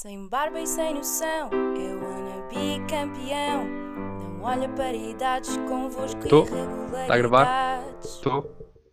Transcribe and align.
Sem 0.00 0.26
barba 0.28 0.58
e 0.58 0.66
sem 0.66 0.94
noção, 0.94 1.50
eu 1.76 2.02
wanna 2.02 2.48
be 2.48 2.80
campeão. 2.88 3.66
Não 3.66 4.42
olha 4.44 4.66
para 4.70 4.94
idades 4.94 5.58
convosco 5.68 6.26
Tô? 6.26 6.46
Tá 7.06 7.12
a 7.12 7.18
gravar? 7.18 7.84
Estou? 8.02 8.44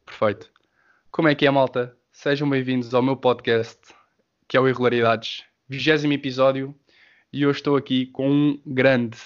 Perfeito. 0.05 0.51
Como 1.09 1.29
é 1.29 1.33
que 1.33 1.47
é, 1.47 1.49
malta? 1.49 1.96
Sejam 2.12 2.49
bem-vindos 2.49 2.93
ao 2.93 3.01
meu 3.01 3.15
podcast, 3.15 3.79
que 4.49 4.57
é 4.57 4.59
o 4.59 4.67
Irregularidades, 4.67 5.46
vigésimo 5.70 6.12
episódio, 6.12 6.75
e 7.32 7.48
hoje 7.48 7.60
estou 7.60 7.78
aqui 7.78 8.08
com 8.08 8.30
um 8.30 8.62
grande 8.66 9.18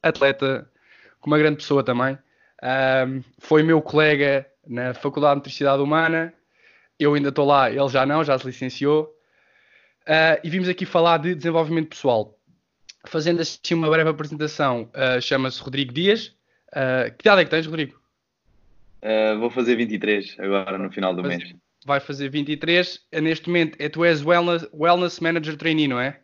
atleta, 0.00 0.70
com 1.18 1.28
uma 1.28 1.38
grande 1.38 1.56
pessoa 1.56 1.82
também. 1.82 2.16
Ahm, 2.62 3.22
foi 3.40 3.64
meu 3.64 3.82
colega 3.82 4.46
na 4.64 4.94
Faculdade 4.94 5.34
de 5.34 5.38
Motricidade 5.38 5.82
Humana, 5.82 6.32
eu 6.96 7.14
ainda 7.14 7.30
estou 7.30 7.44
lá, 7.44 7.68
ele 7.72 7.88
já 7.88 8.06
não, 8.06 8.22
já 8.22 8.38
se 8.38 8.46
licenciou. 8.46 9.13
Ah, 10.06 10.38
e 10.44 10.50
vimos 10.50 10.68
aqui 10.68 10.84
falar 10.84 11.18
de 11.18 11.34
desenvolvimento 11.34 11.88
pessoal. 11.88 12.38
Fazendo 13.06 13.40
assim 13.42 13.74
uma 13.74 13.88
breve 13.90 14.08
apresentação, 14.10 14.88
ah, 14.94 15.20
chama-se 15.20 15.60
Rodrigo 15.62 15.92
Dias. 15.92 16.34
Ah, 16.72 17.10
que 17.10 17.22
idade 17.26 17.42
é 17.42 17.44
que 17.44 17.50
tens, 17.50 17.66
Rodrigo? 17.66 17.98
Uh, 19.02 19.38
vou 19.38 19.50
fazer 19.50 19.76
23 19.76 20.34
agora 20.38 20.78
no 20.78 20.90
final 20.90 21.14
do 21.14 21.22
Mas- 21.22 21.36
mês. 21.36 21.54
vai 21.84 22.00
fazer 22.00 22.30
23. 22.30 23.00
Eh, 23.12 23.20
Neste 23.20 23.48
momento, 23.48 23.76
é, 23.78 23.86
tu 23.90 24.02
és 24.02 24.24
wellness, 24.24 24.66
wellness 24.72 25.20
Manager 25.20 25.56
Trainee, 25.58 25.86
não 25.86 26.00
é? 26.00 26.20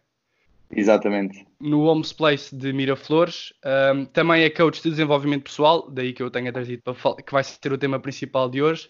Exatamente. 0.75 1.47
No 1.61 1.83
Homes 1.83 2.11
Place 2.15 2.55
de 2.57 2.73
Miraflores. 2.73 3.53
Ahm, 3.63 4.07
também 4.07 4.45
é 4.45 4.49
coach 4.49 4.83
de 4.83 4.89
desenvolvimento 4.89 5.43
pessoal, 5.45 5.91
daí 5.91 6.15
que 6.15 6.23
eu 6.23 6.31
tenho 6.31 6.51
trazido 6.51 6.81
para 6.83 6.95
falar, 6.95 7.17
que 7.17 7.33
vai 7.33 7.45
ser 7.45 7.71
o 7.71 7.77
tema 7.77 8.01
principal 8.01 8.49
de 8.49 8.63
hoje. 8.63 8.89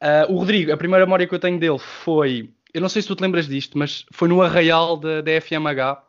Ah, 0.00 0.26
o 0.28 0.38
Rodrigo, 0.38 0.72
a 0.72 0.76
primeira 0.76 1.06
memória 1.06 1.24
que 1.28 1.34
eu 1.34 1.38
tenho 1.38 1.60
dele 1.60 1.78
foi, 1.78 2.50
eu 2.72 2.80
não 2.80 2.88
sei 2.88 3.02
se 3.02 3.08
tu 3.08 3.16
te 3.16 3.22
lembras 3.22 3.46
disto, 3.46 3.76
mas 3.78 4.04
foi 4.12 4.28
no 4.28 4.42
Arraial 4.42 4.96
da, 4.96 5.20
da 5.20 5.30
FMH. 5.32 6.02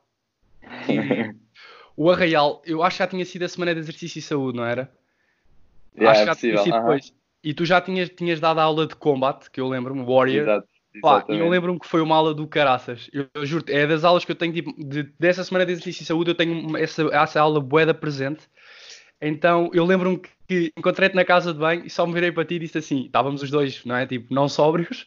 O 1.96 2.10
Arraial, 2.10 2.62
eu 2.66 2.82
acho 2.82 2.98
que 2.98 3.04
já 3.04 3.08
tinha 3.08 3.24
sido 3.24 3.44
a 3.44 3.48
semana 3.48 3.72
de 3.74 3.80
exercício 3.80 4.18
e 4.18 4.22
saúde, 4.22 4.58
não 4.58 4.66
era? 4.66 4.92
Yeah, 5.96 6.12
acho 6.12 6.24
que 6.24 6.30
é 6.30 6.34
já 6.34 6.36
tinha 6.36 6.58
sido 6.64 6.80
depois. 6.80 7.14
E 7.44 7.54
tu 7.54 7.66
já 7.66 7.80
tinhas, 7.82 8.10
tinhas 8.10 8.40
dado 8.40 8.60
a 8.60 8.64
aula 8.64 8.88
de 8.88 8.96
combate, 8.96 9.52
que 9.52 9.62
eu 9.62 9.68
lembro-me, 9.68 10.02
Warrior. 10.04 10.42
Exato. 10.44 10.68
Pá, 11.02 11.26
e 11.30 11.38
eu 11.38 11.50
lembro-me 11.50 11.80
que 11.80 11.88
foi 11.88 12.02
uma 12.02 12.16
aula 12.16 12.34
do 12.34 12.48
caraças. 12.48 13.10
Eu, 13.14 13.28
eu 13.34 13.46
juro 13.46 13.66
é 13.68 13.86
das 13.86 14.04
aulas 14.04 14.24
que 14.26 14.32
eu 14.32 14.36
tenho, 14.36 14.54
tipo, 14.54 14.74
de- 14.84 15.04
dessa 15.20 15.44
semana 15.44 15.66
de 15.66 15.74
exercício 15.74 16.04
e 16.04 16.06
saúde, 16.06 16.32
eu 16.32 16.36
tenho 16.36 16.76
essa, 16.78 17.04
essa 17.12 17.42
aula 17.42 17.60
boeda 17.60 17.94
presente. 17.94 18.48
Então, 19.22 19.70
eu 19.74 19.86
lembro-me 19.86 20.18
que, 20.20 20.30
que 20.48 20.74
encontrei-te 20.78 21.16
na 21.16 21.26
casa 21.26 21.54
de 21.54 21.60
banho 21.60 21.86
e 21.86 21.90
só 21.90 22.06
me 22.08 22.14
virei 22.14 22.32
para 22.32 22.46
ti 22.46 22.56
e 22.56 22.60
disse 22.60 22.78
assim, 22.78 23.06
estávamos 23.06 23.42
os 23.44 23.52
dois, 23.52 23.84
não 23.86 23.96
é? 23.96 24.06
Tipo, 24.06 24.34
não 24.34 24.48
sóbrios. 24.50 25.06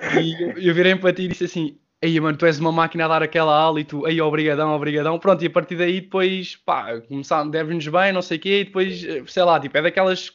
E 0.00 0.42
eu, 0.42 0.58
eu 0.58 0.74
virei 0.74 0.94
para 0.96 1.12
ti 1.12 1.22
e 1.22 1.28
disse 1.28 1.44
assim, 1.44 1.78
Ei, 2.00 2.18
mano, 2.18 2.36
tu 2.36 2.44
és 2.46 2.58
uma 2.58 2.72
máquina 2.72 3.04
a 3.04 3.08
dar 3.08 3.22
aquela 3.22 3.56
aula 3.56 3.80
e 3.80 3.84
tu, 3.84 4.06
ei, 4.08 4.20
obrigadão, 4.20 4.74
obrigadão. 4.74 5.18
Pronto, 5.20 5.42
e 5.44 5.46
a 5.46 5.50
partir 5.50 5.76
daí 5.76 6.00
depois, 6.00 6.56
pá, 6.56 7.00
começaram, 7.02 7.48
deve-nos 7.48 7.86
bem, 7.86 8.12
não 8.12 8.20
sei 8.22 8.38
o 8.38 8.40
quê, 8.40 8.60
e 8.60 8.64
depois, 8.64 9.04
eh, 9.04 9.22
sei 9.28 9.44
lá, 9.44 9.60
tipo, 9.60 9.78
é 9.78 9.82
daquelas, 9.82 10.32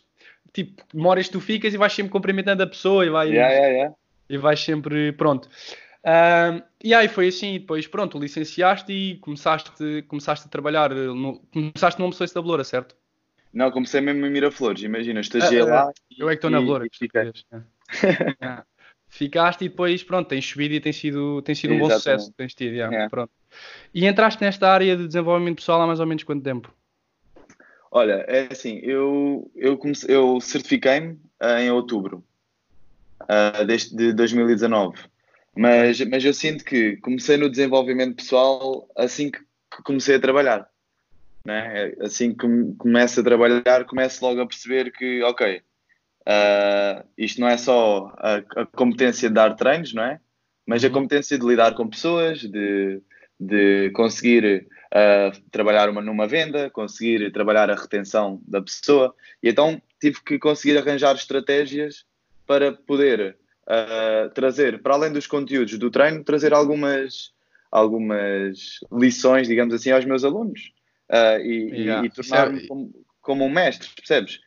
tipo, 0.54 0.82
que 0.88 1.30
tu 1.30 1.42
ficas 1.42 1.74
e 1.74 1.78
vais 1.78 1.92
sempre 1.92 2.12
cumprimentando 2.12 2.64
a 2.64 2.68
pessoa 2.68 3.06
e 3.06 3.10
vais 3.10 3.30
Yeah, 3.30 3.54
yeah, 3.54 3.68
yeah. 3.74 3.96
e 4.30 4.38
vais 4.38 4.60
sempre 4.62 5.12
pronto. 5.12 5.50
Ahm, 6.06 6.62
e 6.82 6.94
aí 6.94 7.10
foi 7.10 7.28
assim, 7.28 7.56
e 7.56 7.60
depois 7.60 7.86
pronto, 7.86 8.18
licenciaste 8.18 8.94
e 8.94 9.18
começaste, 9.18 10.04
começaste 10.08 10.48
a 10.48 10.50
trabalhar, 10.50 10.90
eh, 10.94 10.96
no, 11.08 11.40
começaste 11.52 12.02
Home 12.02 12.16
Place 12.16 12.34
da 12.34 12.42
Beloura, 12.42 12.64
certo? 12.64 12.96
Não, 13.54 13.70
comecei 13.72 14.00
mesmo 14.00 14.26
em 14.26 14.30
Miraflores. 14.30 14.84
Imagina, 14.84 15.20
estagiei 15.20 15.62
Ah, 15.64 15.66
lá. 15.66 15.92
Eu 16.18 16.30
é 16.30 16.34
que 16.34 16.38
estou 16.38 16.50
na 16.50 16.60
e- 16.60 16.62
Beloura. 16.62 16.86
e 16.86 16.90
que 16.90 17.18
é. 17.18 17.32
Ficaste 19.18 19.66
e 19.66 19.70
depois 19.70 20.04
pronto, 20.04 20.28
tens 20.28 20.46
subido 20.46 20.76
e 20.76 20.80
tem 20.80 20.94
sido, 20.94 21.42
tem 21.42 21.56
sido 21.56 21.74
um 21.74 21.80
bom 21.80 21.90
sucesso, 21.90 22.32
tens 22.38 22.54
tido, 22.54 22.76
yeah, 22.76 23.06
É. 23.06 23.10
pronto. 23.10 23.32
E 23.94 24.06
entraste 24.06 24.44
nesta 24.44 24.70
área 24.70 24.96
de 24.96 25.08
desenvolvimento 25.08 25.58
pessoal 25.58 25.82
há 25.82 25.88
mais 25.88 26.00
ou 26.00 26.06
menos 26.06 26.24
quanto 26.24 26.44
tempo? 26.44 26.72
Olha, 27.92 28.26
é 28.28 28.48
assim, 28.52 28.80
eu, 28.84 29.50
eu, 29.56 29.78
comecei, 29.78 30.14
eu 30.16 30.40
certifiquei-me 30.40 31.20
ah, 31.40 31.62
em 31.62 31.72
outubro 31.72 32.24
deste, 33.66 33.96
de 33.96 34.14
2019. 34.14 35.00
Mas, 35.56 36.00
mas 36.02 36.24
eu 36.24 36.34
sinto 36.34 36.64
que 36.64 36.98
comecei 36.98 37.38
no 37.38 37.50
desenvolvimento 37.50 38.18
pessoal 38.18 38.88
assim 38.96 39.32
que, 39.32 39.40
comecei 39.84 40.16
a 40.16 40.22
trabalhar. 40.22 40.70
Né? 41.46 41.94
Assim 42.02 42.32
que 42.32 42.38
come- 42.38 42.76
começo 42.76 43.20
a 43.20 43.24
trabalhar, 43.24 43.86
começo 43.86 44.24
logo 44.24 44.42
a 44.42 44.48
perceber 44.48 44.92
que, 44.92 45.24
ok, 45.24 45.64
ah, 46.28 47.06
isto 47.18 47.40
não 47.40 47.48
é 47.48 47.58
só 47.58 48.14
a, 48.18 48.36
a 48.62 48.66
competência 48.66 49.30
de 49.30 49.36
dar 49.36 49.56
treinos, 49.56 49.94
não 49.94 50.04
é? 50.04 50.20
Mas 50.66 50.84
a 50.84 50.88
Uhum. 50.88 50.94
competência 50.94 51.40
de 51.40 51.46
lidar 51.46 51.74
com 51.76 51.88
pessoas, 51.88 52.42
de, 52.42 53.02
de 53.40 53.90
conseguir 53.92 54.68
ah, 54.94 55.32
trabalhar 55.52 55.90
uma, 55.90 56.02
numa 56.02 56.28
venda, 56.28 56.70
conseguir 56.70 57.32
trabalhar 57.32 57.70
a 57.70 57.76
retenção 57.76 58.42
da 58.46 58.62
pessoa. 58.62 59.16
E 59.42 59.48
então 59.50 59.82
tive 60.02 60.22
que 60.22 60.38
conseguir 60.38 60.78
arranjar 60.78 61.16
estratégias 61.16 62.04
para 62.46 62.74
poder 62.74 63.38
ah, 63.66 64.30
trazer, 64.36 64.82
para 64.82 64.96
além 64.96 65.14
dos 65.14 65.28
conteúdos 65.28 65.78
do 65.80 65.90
treino, 65.90 66.24
trazer 66.26 66.54
algumas, 66.54 67.32
algumas 67.72 68.80
lições, 68.92 69.48
digamos 69.48 69.74
assim, 69.74 69.92
aos 69.92 70.04
meus 70.04 70.26
alunos. 70.26 70.74
E, 71.10 71.50
e- 71.50 71.84
Yeah. 71.86 72.06
e 72.06 72.10
tornar-me 72.10 72.58
Isso 72.58 72.66
é- 72.66 72.68
como, 72.68 73.06
como 73.22 73.46
um 73.46 73.50
mestre, 73.50 73.88
percebes? 73.96 74.42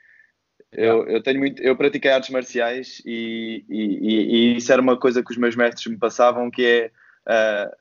Eu, 0.73 1.07
eu 1.09 1.23
tenho 1.23 1.39
muito, 1.41 1.61
eu 1.63 1.77
pratiquei 1.77 2.11
artes 2.13 2.31
marciais 2.31 3.03
e, 3.05 3.65
e, 3.69 4.53
e- 4.55 4.57
isso 4.57 4.73
era 4.73 4.81
uma 4.81 4.97
coisa 4.99 5.23
que 5.23 5.33
os 5.33 5.37
meus 5.37 5.57
mestres 5.57 5.87
me 5.93 5.99
passavam, 5.99 6.51
que 6.51 6.65
é 6.65 6.91
ah, 7.27 7.77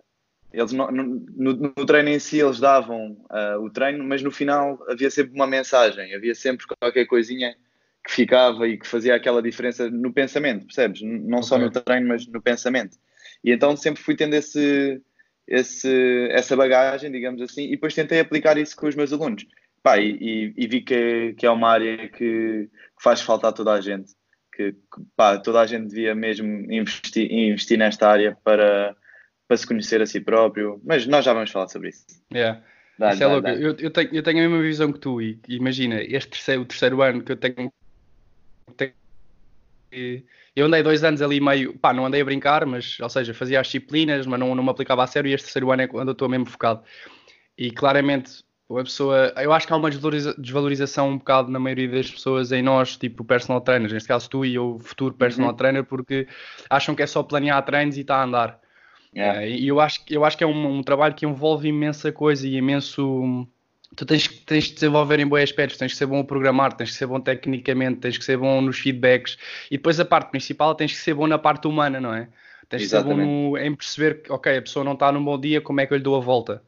eles 0.54 0.72
no, 0.74 0.92
no- 0.92 1.54
no 1.78 1.86
treino 1.86 2.10
em 2.10 2.20
si 2.20 2.40
eles 2.40 2.60
davam 2.60 3.18
ah, 3.30 3.58
o 3.60 3.70
treino, 3.70 4.04
mas 4.04 4.24
no 4.24 4.32
final 4.32 4.84
havia 4.90 5.10
sempre 5.12 5.36
uma 5.36 5.48
mensagem, 5.48 6.16
havia 6.16 6.36
sempre 6.36 6.66
qualquer 6.80 7.06
coisinha 7.06 7.56
que 8.06 8.14
ficava 8.14 8.68
e 8.68 8.78
que 8.78 8.88
fazia 8.88 9.16
aquela 9.16 9.42
diferença 9.42 9.90
no 9.90 10.14
pensamento, 10.14 10.66
percebes? 10.66 11.02
Não 11.04 11.44
só 11.44 11.58
no 11.60 11.70
treino, 11.70 12.08
mas 12.08 12.26
no 12.28 12.42
pensamento. 12.42 12.98
E 13.44 13.52
então 13.52 13.76
sempre 13.78 14.02
fui 14.02 14.16
tendo 14.16 14.34
esse, 14.36 15.02
esse, 15.48 16.28
essa 16.32 16.56
bagagem, 16.56 17.12
digamos 17.12 17.42
assim, 17.42 17.66
e 17.66 17.72
depois 17.72 17.94
tentei 17.94 18.20
aplicar 18.20 18.58
isso 18.58 18.76
com 18.76 18.88
os 18.88 18.96
meus 18.96 19.14
alunos. 19.14 19.46
Pá, 19.82 19.98
e, 19.98 20.54
e- 20.58 20.68
vi 20.68 20.82
que, 20.82 21.34
que 21.38 21.46
é 21.46 21.50
uma 21.52 21.70
área 21.70 22.10
que, 22.10 22.18
que 22.70 23.04
faz 23.04 23.22
falta 23.22 23.48
a 23.48 23.52
toda 23.52 23.72
a 23.74 23.82
gente. 23.82 24.14
Que, 24.54 24.74
que, 24.74 24.80
pá, 25.16 25.38
toda 25.38 25.62
a 25.62 25.66
gente 25.66 25.88
devia 25.88 26.14
mesmo 26.14 26.48
investir, 26.72 27.32
investir 27.32 27.78
nesta 27.78 28.10
área 28.10 28.38
para, 28.44 28.96
para 29.48 29.58
se 29.58 29.66
conhecer 29.66 30.02
a 30.02 30.06
si 30.06 30.20
próprio. 30.20 30.82
Mas 30.84 31.06
nós 31.08 31.24
já 31.24 31.34
vamos 31.34 31.50
falar 31.52 31.68
sobre 31.70 31.90
isso. 31.90 32.06
Yeah. 32.34 32.62
Dá, 32.98 33.14
Isso 33.14 33.24
é 33.24 33.26
dá, 33.28 33.32
louco. 33.32 33.48
dá. 33.48 33.54
Eu, 33.56 33.76
eu 33.80 33.90
tenho, 33.92 34.14
eu 34.14 34.22
tenho 34.24 34.40
a 34.40 34.50
mesma 34.50 34.62
visão 34.62 34.92
que 34.92 35.00
tu. 35.00 35.22
E 35.22 35.40
imagina, 35.48 36.02
este 36.02 36.32
terceiro, 36.32 36.62
o 36.64 36.66
terceiro 36.66 37.02
ano 37.02 37.24
que 37.24 37.32
eu 37.32 37.38
tenho. 37.38 37.72
tenho- 38.76 38.94
eu 40.56 40.66
andei 40.66 40.84
dois 40.84 41.04
anos 41.04 41.22
ali 41.22 41.40
meio. 41.40 41.78
Pá, 41.80 41.94
não 41.94 42.06
andei 42.06 42.22
a 42.22 42.26
brincar, 42.26 42.66
mas, 42.66 43.00
ou 43.00 43.10
seja, 43.10 43.34
fazia 43.34 43.60
as 43.62 43.68
disciplinas, 43.68 44.26
mas 44.28 44.40
não, 44.40 44.54
não 44.54 44.64
me 44.64 44.70
aplicava 44.70 45.04
a 45.04 45.08
sério. 45.08 45.30
E 45.30 45.34
este 45.34 45.46
terceiro 45.46 45.72
ano 45.72 45.82
é 45.84 45.88
quando 45.88 46.10
eu 46.10 46.12
estou 46.14 46.28
mesmo 46.28 46.46
focado. 46.46 46.84
E 47.58 47.72
claramente, 47.72 48.44
a 48.78 48.84
pessoa. 48.84 49.34
Eu 49.38 49.52
acho 49.52 49.66
que 49.66 49.74
há 49.74 49.76
uma 49.76 49.90
desvaloriza- 49.90 50.36
desvalorização 50.38 51.10
um 51.10 51.18
bocado 51.18 51.50
na 51.50 51.60
maioria 51.60 51.88
das 51.90 52.12
pessoas 52.12 52.52
em 52.52 52.62
nós, 52.62 52.96
tipo 52.98 53.24
personal 53.24 53.62
trainers. 53.62 53.92
Neste 53.94 54.08
caso, 54.08 54.30
tu 54.30 54.46
e 54.46 54.56
eu, 54.56 54.78
futuro 54.80 55.14
personal 55.16 55.52
Uhum. 55.52 55.56
trainer, 55.56 55.84
porque 55.84 56.28
acham 56.70 56.94
que 56.94 57.02
é 57.02 57.08
só 57.08 57.24
planear 57.24 57.64
treinos 57.66 57.98
e 57.98 58.02
está 58.02 58.18
a 58.18 58.24
andar. 58.24 58.60
Yeah. 59.16 59.42
É, 59.42 59.50
e 59.50 59.68
eu 59.68 59.80
acho, 59.80 60.02
eu 60.10 60.24
acho 60.24 60.38
que 60.38 60.44
é 60.44 60.48
um, 60.48 60.78
um 60.78 60.84
trabalho 60.84 61.16
que 61.16 61.26
envolve 61.26 61.68
imensa 61.68 62.12
coisa 62.12 62.48
e 62.48 62.56
imenso. 62.58 63.48
Tu 63.96 64.06
tens, 64.06 64.28
tens 64.28 64.66
de 64.66 64.76
desenvolver 64.76 65.20
em 65.20 65.26
bons 65.28 65.42
aspectos, 65.42 65.78
tens 65.78 65.94
que 65.94 65.98
ser 65.98 66.06
bom 66.06 66.20
a 66.20 66.24
programar, 66.24 66.74
tens 66.74 66.92
que 66.92 66.96
ser 66.96 67.08
bom 67.08 67.20
tecnicamente, 67.20 68.00
tens 68.00 68.20
que 68.20 68.24
ser 68.24 68.38
bom 68.38 68.62
nos 68.62 68.78
feedbacks 68.78 69.36
e 69.72 69.78
depois 69.78 70.00
a 70.00 70.06
parte 70.06 70.30
principal 70.30 70.76
tens 70.76 70.92
que 70.92 70.98
ser 71.00 71.16
bom 71.16 71.26
na 71.26 71.40
parte 71.40 71.68
humana, 71.68 72.00
não 72.00 72.14
é? 72.14 72.30
Tens 72.70 72.84
que 72.84 72.88
ser 72.90 73.04
bom 73.04 73.16
no- 73.52 73.58
em 73.58 73.74
perceber 73.76 74.22
que, 74.22 74.32
ok, 74.32 74.58
a 74.58 74.62
pessoa 74.62 74.86
não 74.86 74.94
está 74.94 75.12
num 75.12 75.24
bom 75.26 75.40
dia, 75.40 75.60
como 75.60 75.82
é 75.82 75.88
que 75.88 75.94
eu 75.94 75.98
lhe 75.98 76.04
dou 76.04 76.16
a 76.16 76.20
volta? 76.20 76.62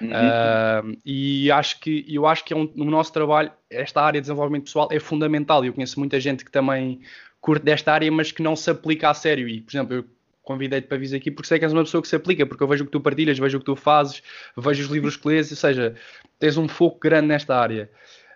Uhum. 0.00 0.10
Ah, 0.12 0.82
e 1.04 1.50
acho 1.50 1.80
que, 1.80 2.04
eu 2.08 2.26
acho 2.26 2.44
que 2.44 2.52
é 2.52 2.56
um, 2.56 2.70
no 2.74 2.90
nosso 2.90 3.12
trabalho, 3.12 3.50
esta 3.68 4.02
área 4.02 4.20
de 4.20 4.24
desenvolvimento 4.24 4.64
pessoal 4.64 4.88
é 4.90 5.00
fundamental. 5.00 5.64
Eu 5.64 5.72
conheço 5.72 5.98
muita 5.98 6.20
gente 6.20 6.44
que 6.44 6.50
também 6.50 7.00
curte 7.40 7.64
desta 7.64 7.92
área, 7.92 8.10
mas 8.10 8.32
que 8.32 8.42
não 8.42 8.54
se 8.54 8.70
aplica 8.70 9.10
a 9.10 9.14
sério. 9.14 9.48
E, 9.48 9.60
por 9.60 9.70
exemplo, 9.70 9.94
eu 9.94 10.04
convidei-te 10.42 10.86
para 10.86 10.96
vir 10.96 11.14
aqui 11.14 11.30
porque 11.30 11.48
sei 11.48 11.58
que 11.58 11.64
és 11.64 11.72
uma 11.72 11.84
pessoa 11.84 12.00
que 12.00 12.08
se 12.08 12.16
aplica, 12.16 12.46
porque 12.46 12.62
eu 12.62 12.68
vejo 12.68 12.84
o 12.84 12.86
que 12.86 12.92
tu 12.92 13.00
partilhas, 13.00 13.38
vejo 13.38 13.58
o 13.58 13.60
que 13.60 13.66
tu 13.66 13.76
fazes, 13.76 14.22
vejo 14.56 14.82
os 14.82 14.88
livros 14.88 15.16
que 15.16 15.28
lês, 15.28 15.50
ou 15.50 15.56
seja, 15.56 15.94
tens 16.38 16.56
um 16.56 16.68
foco 16.68 16.98
grande 16.98 17.26
nesta 17.26 17.56
área. 17.56 17.90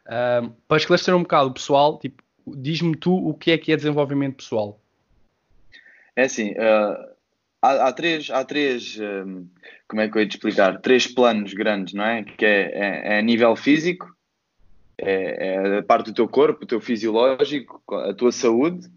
Ah, 0.06 0.48
para 0.68 0.76
esclarecer 0.76 1.14
um 1.14 1.22
bocado 1.22 1.48
o 1.48 1.54
pessoal, 1.54 1.98
tipo, 1.98 2.22
diz-me 2.46 2.96
tu 2.96 3.14
o 3.14 3.34
que 3.34 3.52
é 3.52 3.58
que 3.58 3.72
é 3.72 3.76
desenvolvimento 3.76 4.36
pessoal. 4.36 4.78
É 6.14 6.24
assim, 6.24 6.54
ah, 6.58 7.11
há, 7.62 7.88
há 7.88 7.92
três, 7.92 8.28
há 8.30 8.44
três 8.44 8.98
hum, 8.98 9.48
como 9.88 10.02
é 10.02 10.08
que 10.08 10.16
eu 10.18 10.22
ia 10.22 10.28
te 10.28 10.36
explicar? 10.36 10.80
Três 10.80 11.06
planos 11.06 11.54
grandes, 11.54 11.94
não 11.94 12.04
é? 12.04 12.24
Que 12.24 12.44
é, 12.44 12.60
é, 12.72 13.14
é 13.14 13.18
a 13.18 13.22
nível 13.22 13.54
físico, 13.54 14.14
é, 14.98 15.54
é 15.54 15.78
a 15.78 15.82
parte 15.82 16.06
do 16.06 16.14
teu 16.14 16.28
corpo, 16.28 16.64
o 16.64 16.66
teu 16.66 16.80
fisiológico, 16.80 17.82
a 17.94 18.12
tua 18.12 18.32
saúde. 18.32 18.90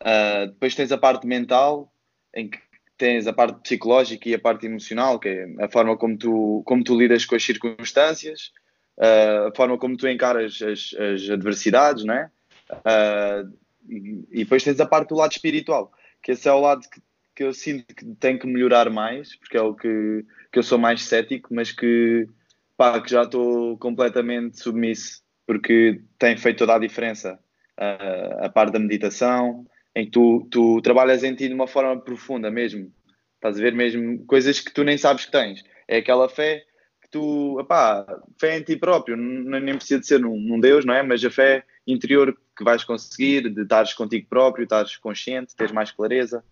Ah, 0.00 0.46
depois 0.46 0.74
tens 0.74 0.90
a 0.92 0.98
parte 0.98 1.26
mental, 1.26 1.92
em 2.34 2.48
que 2.48 2.58
tens 2.96 3.26
a 3.26 3.32
parte 3.32 3.60
psicológica 3.62 4.28
e 4.28 4.34
a 4.34 4.38
parte 4.38 4.66
emocional, 4.66 5.18
que 5.18 5.28
é 5.28 5.64
a 5.64 5.68
forma 5.68 5.96
como 5.96 6.16
tu, 6.16 6.62
como 6.66 6.84
tu 6.84 6.98
lidas 6.98 7.24
com 7.24 7.34
as 7.34 7.42
circunstâncias, 7.42 8.52
uh, 8.98 9.48
a 9.48 9.54
forma 9.56 9.78
como 9.78 9.96
tu 9.96 10.06
encaras 10.06 10.60
as, 10.60 10.94
as 10.94 11.30
adversidades, 11.30 12.04
não 12.04 12.14
é? 12.14 12.30
Uh, 12.70 13.56
e, 13.88 14.24
e, 14.30 14.44
depois 14.44 14.62
tens 14.62 14.78
a 14.80 14.86
parte 14.86 15.08
do 15.08 15.14
lado 15.14 15.32
espiritual, 15.32 15.90
que 16.22 16.32
esse 16.32 16.46
é 16.46 16.52
o 16.52 16.60
lado 16.60 16.82
que, 16.90 17.00
que 17.40 17.44
eu 17.44 17.54
sinto 17.54 17.94
que 17.94 18.04
tem 18.16 18.36
que 18.36 18.46
melhorar 18.46 18.90
mais, 18.90 19.34
porque 19.34 19.56
é 19.56 19.62
o 19.62 19.74
que, 19.74 20.26
que 20.52 20.58
eu 20.58 20.62
sou 20.62 20.76
mais 20.76 21.02
cético, 21.02 21.54
mas 21.54 21.72
que, 21.72 22.28
pá, 22.76 23.00
que 23.00 23.10
já 23.10 23.22
estou 23.22 23.78
completamente 23.78 24.60
submisso, 24.60 25.22
porque 25.46 26.02
tem 26.18 26.36
feito 26.36 26.58
toda 26.58 26.74
a 26.74 26.78
diferença. 26.78 27.40
Uh, 27.78 28.44
a 28.44 28.48
parte 28.50 28.74
da 28.74 28.78
meditação, 28.78 29.66
em 29.96 30.04
que 30.04 30.10
tu, 30.10 30.46
tu 30.50 30.82
trabalhas 30.82 31.24
em 31.24 31.34
ti 31.34 31.48
de 31.48 31.54
uma 31.54 31.66
forma 31.66 31.98
profunda 31.98 32.50
mesmo. 32.50 32.92
Estás 33.36 33.58
a 33.58 33.62
ver 33.62 33.74
mesmo 33.74 34.22
coisas 34.26 34.60
que 34.60 34.70
tu 34.70 34.84
nem 34.84 34.98
sabes 34.98 35.24
que 35.24 35.32
tens. 35.32 35.64
É 35.88 35.96
aquela 35.96 36.28
fé 36.28 36.62
que 37.00 37.08
tu, 37.08 37.58
opá, 37.58 38.04
fé 38.38 38.58
em 38.58 38.62
ti 38.62 38.76
próprio, 38.76 39.16
nem 39.16 39.76
precisa 39.76 39.98
de 39.98 40.06
ser 40.06 40.20
num, 40.20 40.38
num 40.38 40.60
Deus, 40.60 40.84
não 40.84 40.92
é? 40.92 41.02
Mas 41.02 41.24
a 41.24 41.30
fé 41.30 41.64
interior 41.86 42.36
que 42.54 42.62
vais 42.62 42.84
conseguir, 42.84 43.48
de 43.48 43.62
estares 43.62 43.94
contigo 43.94 44.26
próprio, 44.28 44.64
estares 44.64 44.94
consciente, 44.98 45.56
teres 45.56 45.72
mais 45.72 45.90
clareza. 45.90 46.44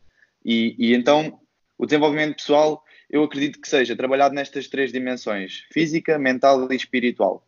E, 0.44 0.74
e 0.78 0.94
então 0.94 1.40
o 1.76 1.86
desenvolvimento 1.86 2.36
pessoal, 2.36 2.82
eu 3.08 3.22
acredito 3.22 3.60
que 3.60 3.68
seja 3.68 3.96
trabalhado 3.96 4.34
nestas 4.34 4.68
três 4.68 4.92
dimensões: 4.92 5.64
física, 5.72 6.18
mental 6.18 6.70
e 6.70 6.76
espiritual. 6.76 7.46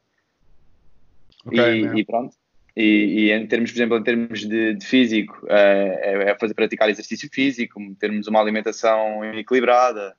Okay, 1.44 1.84
e, 1.84 2.00
e, 2.00 2.04
pronto. 2.04 2.34
E, 2.76 2.82
e, 2.82 3.32
em 3.32 3.46
termos, 3.46 3.72
por 3.72 3.78
exemplo, 3.78 3.98
em 3.98 4.02
termos 4.02 4.40
de, 4.40 4.74
de 4.74 4.86
físico, 4.86 5.46
é, 5.48 6.30
é, 6.30 6.38
fazer 6.38 6.54
praticar 6.54 6.88
exercício 6.88 7.28
físico, 7.32 7.80
termos 7.98 8.28
uma 8.28 8.40
alimentação 8.40 9.24
equilibrada, 9.34 10.14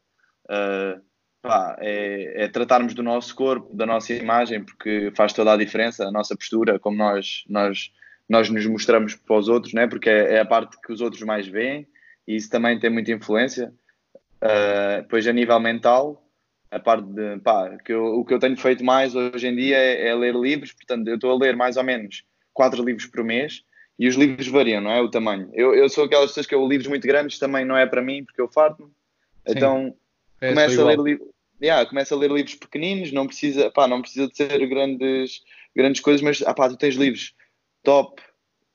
uh, 0.46 1.02
pá, 1.42 1.78
é, 1.80 2.44
é, 2.44 2.48
tratarmos 2.48 2.94
do 2.94 3.02
nosso 3.02 3.34
corpo, 3.36 3.74
da 3.74 3.86
nossa 3.86 4.14
imagem, 4.14 4.64
porque 4.64 5.12
faz 5.16 5.32
toda 5.34 5.54
a 5.54 5.58
diferença, 5.58 6.06
a 6.06 6.12
nossa 6.12 6.36
postura, 6.36 6.78
como 6.78 6.98
nós, 6.98 7.44
nós, 7.48 7.92
nós 8.28 8.50
nos 8.50 8.66
mostramos 8.66 9.16
para 9.16 9.38
os 9.38 9.48
outros, 9.48 9.74
né? 9.74 9.88
porque 9.88 10.10
é, 10.10 10.36
é 10.36 10.40
a 10.40 10.46
parte 10.46 10.80
que 10.82 10.92
os 10.92 11.02
outros 11.02 11.24
mais 11.24 11.48
veem 11.48 11.88
e 12.28 12.36
isso 12.36 12.50
também 12.50 12.80
tem 12.80 12.90
muita 12.90 13.12
influência. 13.12 13.74
Uh, 14.42 15.02
depois, 15.02 15.28
a 15.28 15.34
nível 15.34 15.60
mental, 15.60 16.28
a 16.72 16.80
parte 16.80 17.06
de, 17.08 17.38
pá, 17.40 17.78
que 17.84 17.92
eu, 17.92 18.04
o 18.04 18.26
que 18.26 18.34
eu 18.34 18.40
tenho 18.40 18.58
feito 18.58 18.84
mais 18.84 19.14
hoje 19.14 19.48
em 19.48 19.56
dia 19.56 19.78
é, 19.78 20.08
é 20.08 20.16
ler 20.16 20.34
livros, 20.34 20.72
portanto, 20.72 21.08
eu 21.08 21.16
estou 21.16 21.32
a 21.32 21.38
ler 21.38 21.56
mais 21.56 21.78
ou 21.78 21.84
menos 21.84 22.24
quatro 22.54 22.84
livros 22.84 23.06
por 23.06 23.24
mês 23.24 23.64
e 24.00 24.08
os 24.08 24.16
livros 24.16 24.48
variam, 24.48 24.82
não 24.82 24.92
é? 24.92 25.02
O 25.02 25.10
tamanho. 25.10 25.50
Eu, 25.54 25.76
eu 25.76 25.90
sou 25.90 26.06
aquelas 26.06 26.32
pessoas 26.32 26.48
que 26.48 26.56
eu 26.56 26.68
livros 26.68 26.88
muito 26.88 27.06
grandes 27.06 27.38
também 27.38 27.66
não 27.66 27.78
é 27.78 27.86
para 27.86 28.02
mim, 28.02 28.24
porque 28.24 28.42
eu 28.42 28.48
farto-me. 28.48 28.90
Então 29.46 29.94
é, 30.40 30.50
começo 30.50 30.82
a 30.82 30.86
ler 30.86 31.00
livros. 31.00 31.28
Yeah, 31.62 31.88
começo 31.88 32.16
a 32.16 32.18
ler 32.18 32.32
livros 32.32 32.56
pequeninos, 32.56 33.12
não 33.12 33.28
precisa, 33.28 33.70
pá, 33.70 33.88
não 33.88 34.02
precisa 34.02 34.28
de 34.28 34.36
ser 34.36 34.66
grandes, 34.66 35.44
grandes 35.76 36.02
coisas, 36.02 36.22
mas 36.22 36.42
ah, 36.42 36.54
pá, 36.56 36.68
tu 36.68 36.76
tens 36.76 36.96
livros 36.96 37.36
top 37.84 38.20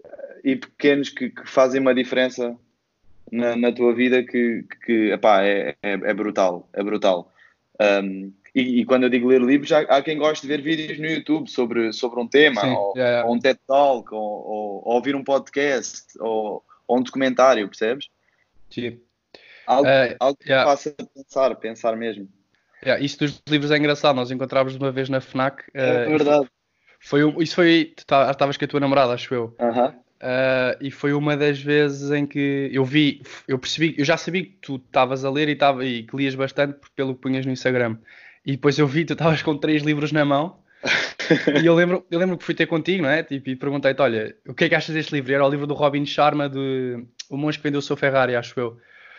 eh, 0.05 0.41
e 0.45 0.57
pequenos 0.57 1.09
que, 1.09 1.31
que 1.31 1.49
fazem 1.49 1.81
uma 1.81 1.93
diferença 1.93 2.57
na, 3.31 3.56
na, 3.56 3.73
tua 3.73 3.94
vida 3.94 4.23
que, 4.23 4.64
que 4.84 5.12
epá, 5.12 5.44
é, 5.44 5.76
é, 5.82 5.93
é 5.93 6.14
brutal, 6.14 6.69
é 6.73 6.82
brutal. 6.82 7.32
Um, 7.81 8.32
e, 8.55 8.81
e, 8.81 8.84
quando 8.87 9.02
eu 9.02 9.11
digo 9.11 9.28
ler 9.28 9.43
livros, 9.43 9.70
há, 9.70 9.81
há, 9.81 10.02
quem 10.02 10.17
goste 10.17 10.46
de 10.46 10.49
ver 10.49 10.62
vídeos 10.62 10.99
no 10.99 11.06
YouTube 11.06 11.50
sobre, 11.50 11.93
sobre 11.93 12.20
um 12.20 12.26
tema, 12.26 12.62
Sim, 12.62 12.70
ou, 12.70 12.94
ou, 13.26 13.34
um 13.34 13.38
TED 13.38 13.61
Talk, 13.67 14.14
ou, 14.14 14.20
ou, 14.20 14.82
ou, 14.84 14.94
ouvir 14.94 15.14
um 15.14 15.23
podcast, 15.23 16.06
ou, 16.19 16.64
um 16.88 17.02
documentário, 17.02 17.69
percebes? 17.69 18.08
Sim. 18.70 18.99
Algo, 19.67 19.88
uh, 19.88 20.17
algo 20.20 20.38
que 20.38 20.49
yeah. 20.49 20.70
faça 20.70 20.94
pensar, 21.14 21.55
pensar 21.56 21.96
mesmo. 21.96 22.28
Yeah, 22.82 23.05
isso 23.05 23.19
dos 23.19 23.43
livros 23.49 23.70
é 23.70 23.76
engraçado, 23.76 24.17
nós 24.17 24.31
encontrávamos 24.31 24.76
uma 24.76 24.93
vez 24.93 25.08
na 25.08 25.20
FNAC. 25.20 25.62
Uh, 25.69 25.78
é 25.78 26.06
verdade. 26.06 26.49
Foi, 27.00 27.20
foi, 27.32 27.43
isso 27.43 27.55
foi. 27.55 27.93
Tu 27.96 28.02
estavas 28.02 28.56
com 28.56 28.64
a 28.64 28.69
tua 28.69 28.81
namorada, 28.81 29.12
acho 29.12 29.34
eu. 29.34 29.55
Uh 29.58 29.67
-huh. 29.67 29.94
Uh, 30.17 30.77
e 30.81 30.91
foi 30.91 31.13
uma 31.13 31.37
das 31.37 31.61
vezes 31.61 32.11
em 32.11 32.27
que 32.27 32.71
eu 32.73 32.85
vi, 32.85 33.23
eu 33.47 33.59
percebi, 33.59 33.95
eu 33.99 34.05
já 34.05 34.17
sabia 34.17 34.45
que 34.45 34.57
tu 34.63 34.77
estavas 34.77 35.25
a 35.25 35.31
ler 35.31 35.49
e, 35.49 35.55
tava, 35.55 35.85
e 35.85 36.05
que 36.05 36.17
lias 36.17 36.35
bastante 36.35 36.79
pelo 36.95 37.15
que 37.15 37.21
punhas 37.21 37.45
no 37.45 37.53
Instagram. 37.53 37.99
E 38.45 38.53
depois 38.53 38.79
eu 38.79 38.87
vi, 38.87 39.05
tu 39.05 39.13
estavas 39.13 39.43
com 39.43 39.57
três 39.59 39.83
livros 39.83 40.13
na 40.13 40.25
mão. 40.25 40.59
e 41.63 41.67
eu 41.67 41.75
lembro, 41.75 42.07
eu 42.11 42.19
lembro 42.19 42.39
que 42.39 42.45
fui 42.45 42.55
ter 42.55 42.67
contigo, 42.67 43.03
não 43.03 43.11
é? 43.11 43.23
Tipo, 43.23 43.51
e 43.51 43.57
perguntei-te: 43.57 44.01
olha, 44.01 44.35
o 44.47 44.55
que 44.55 44.65
é 44.65 44.69
que 44.69 44.75
achas 44.75 44.95
deste 44.95 45.13
livro? 45.13 45.33
Era 45.33 45.45
o 45.45 45.51
livro 45.51 45.67
do 45.67 45.75
Robin 45.75 46.07
Sharma, 46.07 46.49
de 46.49 47.05
O 47.29 47.37
Monge 47.37 47.59
que 47.59 47.65
Vendeu 47.65 47.81
o 47.81 47.83
seu 47.83 47.97
Ferrari, 47.97 48.37
acho 48.37 48.59
eu. 48.59 48.79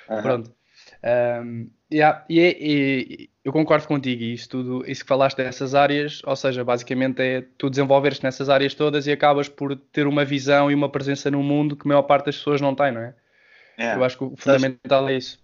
Uhum. 0.10 0.22
Pronto. 0.22 0.52
Um, 1.04 1.70
yeah, 1.92 2.26
e, 2.30 2.40
e, 2.40 3.30
eu 3.44 3.52
concordo 3.54 3.88
contigo, 3.88 4.24
e 4.24 4.34
isso 4.34 4.50
tudo, 4.50 4.84
isso 4.90 5.04
que 5.04 5.08
falaste 5.08 5.38
dessas 5.38 5.74
áreas, 5.76 6.22
ou 6.26 6.36
seja, 6.36 6.64
basicamente 6.64 7.22
é 7.22 7.46
tu 7.58 7.70
desenvolveres-te 7.70 8.24
nessas 8.24 8.50
áreas 8.50 8.74
todas 8.74 9.08
e 9.08 9.12
acabas 9.12 9.48
por 9.48 9.76
ter 9.76 10.08
uma 10.08 10.26
visão 10.26 10.70
e 10.70 10.76
uma 10.76 10.90
presença 10.90 11.32
no 11.32 11.42
mundo 11.44 11.76
que 11.76 11.88
a 11.88 11.90
maior 11.90 12.04
parte 12.04 12.26
das 12.26 12.38
pessoas 12.38 12.62
não 12.62 12.76
tem, 12.76 12.92
não 12.92 13.02
é? 13.02 13.16
Yeah. 13.80 14.00
Eu 14.00 14.04
acho 14.04 14.18
que 14.18 14.24
o 14.24 14.36
fundamental 14.36 15.08
é 15.08 15.18
isso. 15.18 15.40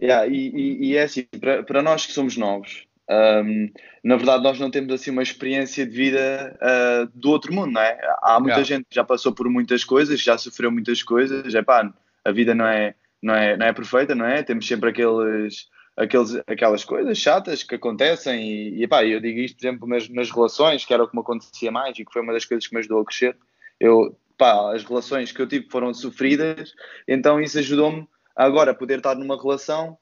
Yeah, 0.00 0.26
e, 0.26 0.48
e, 0.48 0.86
e 0.86 0.96
é 0.96 1.02
assim, 1.02 1.24
para, 1.38 1.62
para 1.62 1.82
nós 1.82 2.06
que 2.06 2.12
somos 2.12 2.36
novos, 2.36 2.86
um, 3.08 3.70
na 4.02 4.16
verdade, 4.16 4.42
nós 4.42 4.58
não 4.58 4.70
temos 4.70 4.92
assim 4.92 5.10
uma 5.10 5.22
experiência 5.22 5.86
de 5.86 5.94
vida 5.94 6.58
uh, 6.60 7.10
do 7.14 7.30
outro 7.30 7.52
mundo, 7.52 7.72
não 7.72 7.80
é? 7.80 7.98
Há 8.22 8.40
muita 8.40 8.60
yeah. 8.60 8.64
gente 8.64 8.86
que 8.88 8.94
já 8.94 9.04
passou 9.04 9.32
por 9.32 9.48
muitas 9.48 9.84
coisas, 9.84 10.20
já 10.20 10.38
sofreu 10.38 10.70
muitas 10.70 11.02
coisas. 11.02 11.54
É 11.54 11.62
pá, 11.62 11.92
a 12.24 12.32
vida 12.32 12.54
não 12.54 12.66
é, 12.66 12.94
não 13.24 13.34
é, 13.34 13.56
não 13.56 13.66
é 13.66 13.72
perfeita, 13.72 14.14
não 14.14 14.26
é? 14.26 14.42
Temos 14.42 14.66
sempre 14.68 14.90
aqueles, 14.90 15.66
aqueles, 15.96 16.36
aquelas 16.46 16.84
coisas 16.84 17.16
chatas 17.16 17.62
que 17.62 17.74
acontecem. 17.74 18.46
E, 18.46 18.82
e 18.82 18.86
pá, 18.86 19.02
eu 19.04 19.18
digo 19.18 19.40
isto, 19.40 19.56
por 19.56 19.66
exemplo, 19.66 19.88
nas, 19.88 20.08
nas 20.10 20.30
relações, 20.30 20.84
que 20.84 20.92
era 20.92 21.02
o 21.02 21.08
que 21.08 21.16
me 21.16 21.22
acontecia 21.22 21.72
mais 21.72 21.98
e 21.98 22.04
que 22.04 22.12
foi 22.12 22.20
uma 22.20 22.34
das 22.34 22.44
coisas 22.44 22.66
que 22.66 22.74
me 22.74 22.80
ajudou 22.80 23.00
a 23.00 23.04
crescer. 23.04 23.36
Eu, 23.80 24.14
pá, 24.36 24.74
as 24.74 24.84
relações 24.84 25.32
que 25.32 25.40
eu 25.40 25.48
tive 25.48 25.68
foram 25.70 25.94
sofridas, 25.94 26.74
então 27.08 27.40
isso 27.40 27.58
ajudou-me 27.58 28.06
agora 28.36 28.72
a 28.72 28.74
poder 28.74 28.98
estar 28.98 29.14
numa 29.14 29.40
relação 29.40 29.96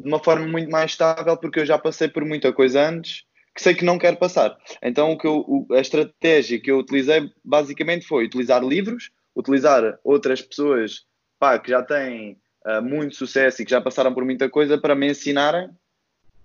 de 0.00 0.06
uma 0.06 0.22
forma 0.22 0.46
muito 0.46 0.70
mais 0.70 0.92
estável, 0.92 1.36
porque 1.36 1.58
eu 1.58 1.66
já 1.66 1.76
passei 1.76 2.06
por 2.06 2.24
muita 2.24 2.52
coisa 2.52 2.88
antes 2.88 3.24
que 3.56 3.62
sei 3.62 3.74
que 3.74 3.84
não 3.84 3.98
quero 3.98 4.16
passar. 4.18 4.56
Então, 4.80 5.10
o 5.10 5.18
que 5.18 5.26
eu, 5.26 5.38
o, 5.38 5.66
a 5.72 5.80
estratégia 5.80 6.60
que 6.60 6.70
eu 6.70 6.78
utilizei 6.78 7.28
basicamente 7.44 8.06
foi 8.06 8.24
utilizar 8.24 8.62
livros, 8.62 9.10
utilizar 9.34 9.98
outras 10.04 10.40
pessoas 10.40 11.04
pá, 11.40 11.58
que 11.58 11.70
já 11.70 11.82
têm 11.82 12.38
uh, 12.68 12.82
muito 12.82 13.16
sucesso 13.16 13.62
e 13.62 13.64
que 13.64 13.70
já 13.70 13.80
passaram 13.80 14.12
por 14.12 14.24
muita 14.24 14.48
coisa 14.48 14.78
para 14.78 14.94
me 14.94 15.10
ensinarem 15.10 15.70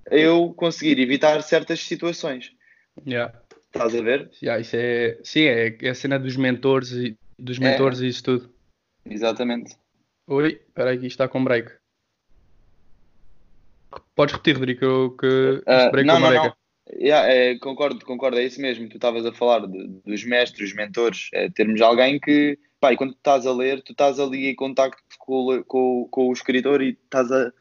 a 0.10 0.16
eu 0.16 0.54
conseguir 0.54 1.00
evitar 1.00 1.42
certas 1.44 1.82
situações. 1.82 2.52
Yeah. 3.06 3.34
Estás 3.66 3.96
a 3.96 4.02
ver? 4.02 4.30
Yeah, 4.42 4.62
isso 4.62 4.76
é, 4.76 5.18
sim, 5.24 5.42
é, 5.42 5.76
é 5.82 5.90
a 5.90 5.96
cena 5.96 6.20
dos 6.20 6.36
mentores 6.36 6.92
e 6.92 7.18
dos 7.40 7.58
mentores 7.58 8.02
é. 8.02 8.06
e 8.06 8.08
isso 8.08 8.24
tudo. 8.24 8.54
Exatamente. 9.06 9.76
Oi, 10.28 10.62
espera 10.68 10.92
aí, 10.92 11.06
está 11.06 11.28
com 11.28 11.44
break. 11.44 11.72
Podes 14.16 14.34
repetir, 14.34 14.56
Rodrigo, 14.56 15.18
que 15.18 15.26
uh, 15.26 16.06
não, 16.06 16.20
não, 16.20 16.32
não. 16.32 16.54
Yeah, 16.92 17.28
é, 17.28 17.58
concordo, 17.58 18.06
concordo, 18.06 18.38
é 18.38 18.44
isso 18.44 18.62
mesmo. 18.62 18.88
Tu 18.88 18.98
estavas 18.98 19.26
a 19.26 19.34
falar 19.34 19.66
de, 19.68 19.88
dos 20.06 20.24
mestres, 20.24 20.70
dos 20.70 20.76
mentores, 20.76 21.30
é, 21.34 21.50
termos 21.50 21.82
alguém 21.82 22.20
que, 22.20 22.58
pá, 22.84 22.92
e 22.92 22.98
quando 22.98 23.14
estás 23.14 23.48
a 23.48 23.54
ler, 23.54 23.82
tu 23.82 23.94
estás 23.94 24.20
ali 24.20 24.50
em 24.50 24.56
contacto 24.56 25.02
com, 25.18 25.64
com, 25.64 26.06
com 26.12 26.28
o 26.28 26.34
escritor 26.34 26.82
e 26.82 26.90
estás 26.90 27.32
a. 27.32 27.54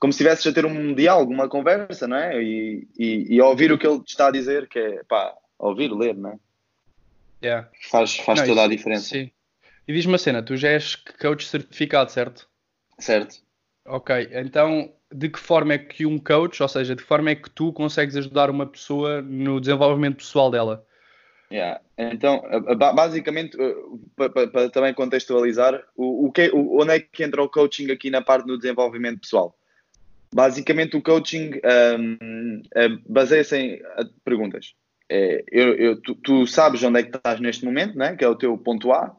como 0.00 0.12
se 0.12 0.16
estivesses 0.16 0.44
a 0.48 0.52
ter 0.52 0.66
um 0.66 0.92
diálogo, 0.92 1.32
uma 1.32 1.48
conversa, 1.48 2.08
não 2.08 2.16
é? 2.16 2.42
E, 2.42 2.88
e, 2.98 3.36
e 3.36 3.40
ouvir 3.40 3.70
o 3.70 3.78
que 3.78 3.86
ele 3.86 4.02
te 4.02 4.08
está 4.08 4.26
a 4.26 4.32
dizer, 4.32 4.68
que 4.68 4.80
é, 4.80 5.04
pá, 5.04 5.32
ouvir, 5.60 5.92
ler, 5.92 6.16
não 6.16 6.30
é? 6.30 6.38
Yeah. 7.40 7.68
Faz, 7.88 8.16
faz 8.16 8.40
não, 8.40 8.46
toda 8.48 8.62
isso, 8.62 8.72
a 8.72 8.76
diferença. 8.76 9.08
Sim. 9.10 9.30
E 9.86 9.92
diz-me 9.92 10.10
uma 10.10 10.18
cena, 10.18 10.42
tu 10.42 10.56
já 10.56 10.70
és 10.70 10.96
coach 10.96 11.46
certificado, 11.46 12.10
certo? 12.10 12.48
Certo. 12.98 13.36
Ok, 13.86 14.28
então 14.32 14.92
de 15.14 15.28
que 15.28 15.38
forma 15.38 15.74
é 15.74 15.78
que 15.78 16.04
um 16.04 16.18
coach, 16.18 16.60
ou 16.60 16.68
seja, 16.68 16.96
de 16.96 17.02
que 17.02 17.08
forma 17.08 17.30
é 17.30 17.36
que 17.36 17.48
tu 17.48 17.72
consegues 17.72 18.16
ajudar 18.16 18.50
uma 18.50 18.66
pessoa 18.66 19.22
no 19.22 19.60
desenvolvimento 19.60 20.16
pessoal 20.16 20.50
dela? 20.50 20.84
Yeah. 21.50 21.80
Então, 21.96 22.42
basicamente, 22.76 23.56
para 24.14 24.68
também 24.70 24.92
contextualizar, 24.92 25.82
o, 25.96 26.26
o 26.26 26.32
que, 26.32 26.50
o, 26.50 26.80
onde 26.82 26.92
é 26.92 27.00
que 27.00 27.24
entra 27.24 27.42
o 27.42 27.48
coaching 27.48 27.90
aqui 27.90 28.10
na 28.10 28.20
parte 28.20 28.46
do 28.46 28.58
desenvolvimento 28.58 29.20
pessoal? 29.20 29.56
Basicamente, 30.32 30.96
o 30.96 31.02
coaching 31.02 31.52
um, 31.98 32.62
é, 32.74 32.88
baseia-se 33.08 33.56
em 33.56 33.82
perguntas. 34.24 34.74
É, 35.08 35.42
eu, 35.50 35.74
eu, 35.74 36.00
tu, 36.02 36.14
tu, 36.16 36.46
sabes 36.46 36.82
onde 36.82 37.00
é 37.00 37.02
que 37.02 37.16
estás 37.16 37.40
neste 37.40 37.64
momento, 37.64 37.96
né? 37.96 38.14
que 38.14 38.24
é 38.24 38.28
o 38.28 38.36
teu 38.36 38.56
ponto 38.58 38.92
A, 38.92 39.16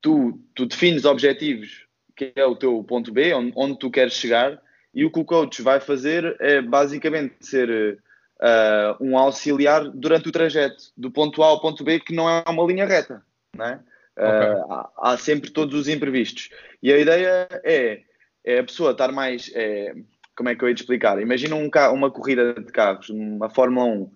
tu, 0.00 0.40
tu 0.54 0.66
defines 0.66 1.04
objetivos, 1.04 1.86
que 2.16 2.32
é 2.34 2.44
o 2.44 2.56
teu 2.56 2.82
ponto 2.82 3.12
B, 3.12 3.32
onde, 3.32 3.52
onde 3.54 3.78
tu 3.78 3.90
queres 3.92 4.14
chegar, 4.14 4.60
e 4.92 5.04
o 5.04 5.10
que 5.10 5.20
o 5.20 5.24
coach 5.24 5.62
vai 5.62 5.78
fazer 5.78 6.36
é 6.40 6.60
basicamente 6.60 7.34
ser 7.40 7.98
uh, 8.40 8.96
um 9.00 9.16
auxiliar 9.18 9.88
durante 9.90 10.28
o 10.28 10.32
trajeto, 10.32 10.84
do 10.96 11.10
ponto 11.10 11.42
A 11.42 11.46
ao 11.46 11.60
ponto 11.60 11.84
B, 11.84 12.00
que 12.00 12.14
não 12.14 12.28
é 12.28 12.44
uma 12.48 12.64
linha 12.64 12.86
reta. 12.86 13.22
Não 13.56 13.64
é? 13.64 13.80
Okay. 14.16 14.30
Uh, 14.30 14.72
há, 14.72 14.90
há, 14.98 15.18
sempre 15.18 15.50
todos 15.50 15.74
os 15.78 15.88
imprevistos. 15.88 16.50
E 16.82 16.92
a 16.92 16.98
ideia 16.98 17.48
é 17.64 18.02
é 18.44 18.58
a 18.58 18.64
pessoa 18.64 18.92
estar 18.92 19.10
mais. 19.10 19.50
É, 19.54 19.94
como 20.36 20.48
é 20.48 20.54
que 20.54 20.62
eu 20.62 20.68
ia 20.68 20.74
te 20.74 20.82
explicar? 20.82 21.20
Imagina 21.20 21.54
um 21.54 21.70
carro, 21.70 21.94
uma 21.94 22.10
corrida 22.10 22.54
de 22.54 22.70
carros, 22.70 23.08
uma 23.08 23.48
Fórmula 23.48 23.86
1. 23.86 24.10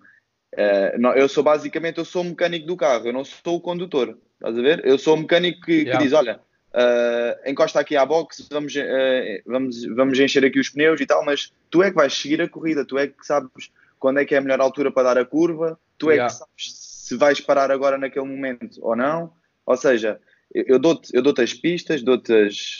É, 0.55 0.97
não, 0.97 1.13
eu 1.13 1.27
sou 1.27 1.43
basicamente 1.43 1.97
eu 1.97 2.05
sou 2.05 2.21
o 2.21 2.25
mecânico 2.25 2.67
do 2.67 2.77
carro, 2.77 3.07
eu 3.07 3.13
não 3.13 3.23
sou 3.23 3.55
o 3.55 3.61
condutor. 3.61 4.17
Estás 4.35 4.57
a 4.57 4.61
ver? 4.61 4.85
Eu 4.85 4.97
sou 4.97 5.15
o 5.15 5.17
mecânico 5.17 5.61
que, 5.61 5.71
Yeah. 5.71 5.97
que 5.97 6.03
diz: 6.03 6.13
olha, 6.13 6.39
uh, 6.73 7.49
encosta 7.49 7.79
aqui 7.79 7.95
à 7.95 8.05
box, 8.05 8.47
vamos, 8.51 8.75
uh, 8.75 9.41
vamos, 9.45 9.85
vamos 9.95 10.19
encher 10.19 10.45
aqui 10.45 10.59
os 10.59 10.69
pneus 10.69 10.99
e 11.01 11.05
tal, 11.05 11.25
mas 11.25 11.53
tu 11.69 11.81
é 11.81 11.89
que 11.89 11.95
vais 11.95 12.13
seguir 12.13 12.41
a 12.41 12.49
corrida, 12.49 12.85
tu 12.85 12.97
é 12.97 13.07
que 13.07 13.25
sabes 13.25 13.71
quando 13.99 14.19
é 14.19 14.25
que 14.25 14.33
é 14.33 14.37
a 14.37 14.41
melhor 14.41 14.61
altura 14.61 14.91
para 14.91 15.13
dar 15.13 15.17
a 15.17 15.25
curva, 15.25 15.79
tu 15.97 16.09
é 16.09 16.15
Yeah. 16.15 16.33
que 16.33 16.39
sabes 16.39 16.73
se 17.07 17.17
vais 17.17 17.39
parar 17.41 17.71
agora 17.71 17.97
naquele 17.97 18.25
momento 18.25 18.79
ou 18.81 18.95
não. 18.95 19.33
Ou 19.65 19.75
seja, 19.77 20.19
eu 20.53 20.79
dou-te 20.79 21.09
eu 21.13 21.21
dou 21.21 21.33
as 21.37 21.53
pistas, 21.53 22.01
dou-te 22.01 22.33
as. 22.33 22.79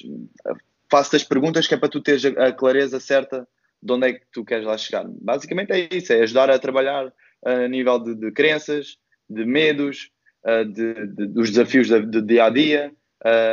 faço-te 0.91 1.15
as 1.17 1.23
perguntas 1.23 1.67
que 1.67 1.73
é 1.73 1.77
para 1.77 1.89
tu 1.89 2.01
teres 2.01 2.25
a, 2.25 2.51
clareza 2.51 2.99
certa 2.99 3.47
de 3.81 3.93
onde 3.93 4.07
é 4.07 4.13
que 4.13 4.25
tu 4.31 4.43
queres 4.43 4.65
lá 4.65 4.77
chegar. 4.77 5.05
Basicamente 5.07 5.71
é 5.71 5.87
isso, 5.91 6.11
é 6.13 6.21
ajudar 6.21 6.49
a 6.49 6.59
trabalhar 6.59 7.11
a 7.45 7.67
nível 7.67 7.99
de, 7.99 8.15
de 8.15 8.31
crenças, 8.31 8.97
de 9.29 9.45
medos, 9.45 10.11
de, 10.73 11.07
de- 11.07 11.27
dos 11.27 11.49
desafios 11.49 11.87
do 11.89 12.21
dia 12.21 12.45
a 12.45 12.49
dia. 12.49 12.91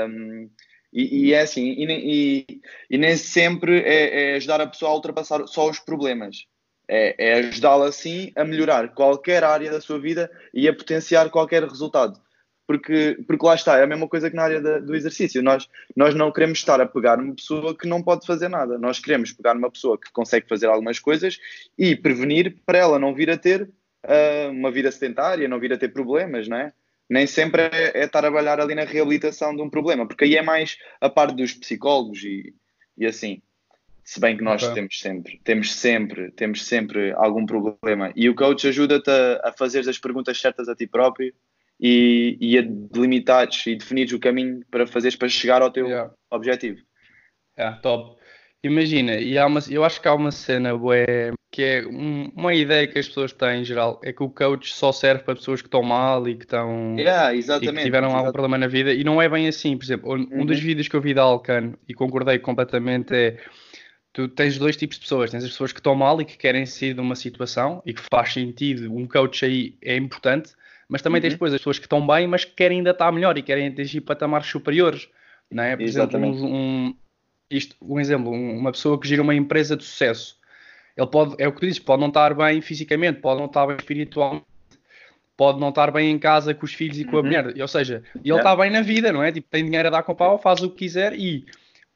um, 0.09 0.49
e, 0.93 1.27
e 1.29 1.33
é 1.35 1.41
assim, 1.41 1.73
e, 1.79 1.87
nem- 1.87 2.11
e- 2.11 2.47
e 2.89 2.97
nem 2.99 3.17
sempre 3.17 3.81
é, 3.81 4.33
é 4.33 4.37
ajudar 4.37 4.61
a 4.61 4.67
pessoa 4.67 4.91
a 4.91 4.95
ultrapassar 4.95 5.47
só 5.47 5.69
os 5.69 5.79
problemas. 5.79 6.47
É, 6.89 7.31
é 7.31 7.33
ajudá-la 7.39 7.89
assim 7.89 8.33
a 8.37 8.45
melhorar 8.45 8.95
qualquer 8.95 9.43
área 9.43 9.71
da 9.71 9.81
sua 9.81 9.99
vida 9.99 10.31
e 10.55 10.69
a 10.69 10.75
potenciar 10.75 11.31
qualquer 11.31 11.65
resultado. 11.65 12.21
Porque, 12.67 13.17
porque 13.27 13.47
lá 13.47 13.55
está, 13.55 13.79
é 13.79 13.85
a 13.85 13.87
mesma 13.87 14.09
coisa 14.09 14.29
que 14.29 14.35
na 14.35 14.43
área 14.43 14.61
da- 14.61 14.79
do 14.81 14.95
exercício. 14.95 15.43
Nós, 15.43 15.69
nós 15.97 16.15
não 16.15 16.33
queremos 16.33 16.59
estar 16.59 16.81
a 16.81 16.87
pegar 16.87 17.19
uma 17.19 17.35
pessoa 17.35 17.77
que 17.77 17.87
não 17.87 18.03
pode 18.03 18.27
fazer 18.27 18.49
nada. 18.49 18.77
Nós 18.77 18.99
queremos 18.99 19.33
pegar 19.33 19.57
uma 19.57 19.71
pessoa 19.71 19.97
que 19.99 20.11
consegue 20.13 20.49
fazer 20.49 20.67
algumas 20.67 20.99
coisas 20.99 21.39
e 21.79 21.95
prevenir 21.95 22.57
para 22.67 22.79
ela 22.79 22.99
não 22.99 23.15
vir 23.15 23.31
a 23.31 23.39
ter 23.39 23.71
ah, 24.03 24.49
uma 24.51 24.71
vida 24.71 24.91
sedentária, 24.91 25.49
não 25.49 25.61
vir 25.61 25.73
a 25.73 25.79
ter 25.79 25.89
problemas, 25.93 26.49
não 26.49 26.57
é? 26.57 26.73
Nem 27.09 27.27
sempre 27.27 27.63
é, 27.63 28.03
é 28.03 28.07
trabalhar 28.09 28.61
ali 28.61 28.75
na 28.75 28.85
reabilitação 28.85 29.55
de 29.55 29.63
um 29.63 29.71
problema, 29.71 30.07
porque 30.07 30.25
aí 30.25 30.37
é 30.37 30.43
mais 30.43 30.77
a 31.01 31.09
parte 31.09 31.37
dos 31.37 31.53
psicólogos 31.53 32.23
e, 32.25 32.53
e 32.99 33.07
assim. 33.07 33.41
Se 34.07 34.21
bem 34.21 34.37
que 34.37 34.45
nós 34.45 34.63
Ok. 34.63 34.75
temos 34.75 35.01
sempre, 35.01 35.41
temos 35.43 35.75
sempre, 35.75 36.31
temos 36.31 36.65
sempre 36.65 37.13
algum 37.15 37.45
problema. 37.45 38.13
E 38.15 38.29
o 38.31 38.37
coach 38.37 38.69
ajuda-te 38.69 39.11
a, 39.11 39.49
a 39.49 39.53
fazer 39.53 39.81
as 39.89 39.99
perguntas 39.99 40.41
certas 40.41 40.69
a 40.69 40.77
ti 40.77 40.87
próprio 40.87 41.35
e, 41.81 42.39
e 42.41 42.57
a 42.57 42.63
delimitares 42.63 43.67
e 43.67 43.75
definires 43.75 44.13
o 44.13 44.21
caminho 44.21 44.61
para 44.71 44.87
fazeres 44.87 45.17
para 45.17 45.29
chegar 45.29 45.61
ao 45.61 45.73
teu 45.73 45.89
Yeah. 45.89 46.13
objetivo. 46.31 46.79
É, 47.57 47.73
top. 47.83 48.17
Imagina, 48.63 49.17
e 49.17 49.37
há 49.37 49.45
uma, 49.47 49.61
eu 49.69 49.85
acho 49.85 50.01
que 50.01 50.07
há 50.09 50.15
uma 50.15 50.31
cena 50.31 50.77
bué, 50.77 51.33
que 51.51 51.63
é 51.63 51.87
um- 51.87 52.31
uma 52.35 52.55
ideia 52.55 52.87
que 52.87 52.99
as 52.99 53.09
pessoas 53.09 53.33
têm 53.33 53.61
em 53.61 53.65
geral, 53.65 54.01
é 54.05 54.13
que 54.13 54.23
o 54.23 54.31
coach 54.31 54.73
só 54.73 54.93
serve 54.93 55.25
para 55.25 55.35
pessoas 55.35 55.61
que 55.63 55.69
estão 55.69 55.83
mal 55.83 56.29
e 56.29 56.37
que 56.37 56.45
estão 56.45 56.97
Yeah, 56.99 57.31
e 57.33 57.35
que 57.35 57.39
exatamente. 57.39 57.83
tiveram 57.83 58.09
algum 58.09 58.19
exatamente. 58.19 58.33
problema 58.33 58.59
na 58.59 58.67
vida, 58.69 58.93
e 58.93 59.03
não 59.05 59.21
é 59.21 59.29
bem 59.29 59.49
assim. 59.49 59.77
Por 59.77 59.85
exemplo, 59.85 60.15
um, 60.15 60.29
um 60.43 60.47
dos 60.47 60.59
Uhum. 60.59 60.65
vídeos 60.65 60.89
que 60.89 60.97
eu 60.97 61.01
vi 61.01 61.13
da 61.15 61.23
Alcano 61.23 61.79
e 61.89 61.95
concordei 61.95 62.39
completamente 62.39 63.15
é 63.15 63.37
tu 64.17 64.27
tens 64.29 64.57
dois 64.57 64.75
tipos 64.79 64.97
de 64.97 65.03
pessoas, 65.03 65.31
tens 65.31 65.45
as 65.45 65.51
pessoas 65.51 65.73
que 65.75 65.79
estão 65.79 65.95
mal 65.95 66.19
e 66.23 66.25
que 66.25 66.39
querem 66.39 66.65
sair 66.65 66.95
de 66.95 67.01
uma 67.01 67.15
situação 67.15 67.83
e 67.85 67.93
que 67.93 68.01
faz 68.11 68.33
sentido, 68.33 68.91
um 68.91 69.07
coach 69.07 69.45
aí 69.45 69.77
é 69.83 69.95
importante, 69.95 70.55
mas 70.89 71.03
também 71.03 71.21
tens 71.21 71.33
Uhum. 71.33 71.35
depois 71.35 71.53
as 71.53 71.61
pessoas 71.61 71.79
que 71.79 71.85
estão 71.85 72.07
bem, 72.07 72.27
mas 72.27 72.43
que 72.43 72.53
querem 72.53 72.79
ainda 72.79 72.93
estar 72.93 73.13
melhor 73.13 73.37
e 73.37 73.43
querem 73.43 73.67
atingir 73.69 74.01
patamares 74.01 74.47
superiores, 74.47 75.07
não 75.51 75.63
é? 75.63 75.77
Por 75.77 75.83
Exatamente. 75.83 76.39
exemplo, 76.39 76.51
um, 76.51 76.87
um- 76.87 76.97
isto, 77.51 77.77
um 77.83 78.01
exemplo, 78.01 78.33
um- 78.33 78.57
uma 78.59 78.73
pessoa 78.73 78.99
que 78.99 79.07
gira 79.07 79.21
uma 79.21 79.35
empresa 79.35 79.77
de 79.77 79.85
sucesso, 79.85 80.39
ele 80.97 81.07
pode, 81.09 81.35
é 81.39 81.47
o 81.47 81.53
que 81.53 81.61
tu 81.61 81.67
dizes, 81.67 81.79
pode 81.79 82.01
não 82.01 82.09
estar 82.09 82.33
bem 82.33 82.63
fisicamente, 82.63 83.21
pode 83.21 83.39
não 83.39 83.47
estar 83.49 83.67
bem 83.67 83.77
espiritualmente, 83.77 84.47
pode 85.37 85.61
não 85.61 85.69
estar 85.69 85.91
bem 85.91 86.11
em 86.11 86.19
casa 86.19 86.55
com 86.55 86.65
os 86.65 86.73
filhos 86.73 86.99
e 86.99 87.05
com 87.05 87.17
a 87.17 87.21
Uhum. 87.21 87.27
mulher, 87.27 87.55
ou 87.61 87.69
seja, 87.69 88.03
ele 88.15 88.23
Yeah. 88.25 88.39
está 88.51 88.57
bem 88.57 88.71
na 88.71 88.81
vida, 88.81 89.13
não 89.13 89.23
é? 89.23 89.31
Tipo, 89.31 89.47
tem 89.51 89.63
dinheiro 89.63 89.89
a 89.89 89.91
dar 89.91 90.03
com 90.03 90.15
pau, 90.15 90.39
faz 90.39 90.63
o 90.63 90.71
que 90.71 90.77
quiser 90.79 91.13
e 91.13 91.45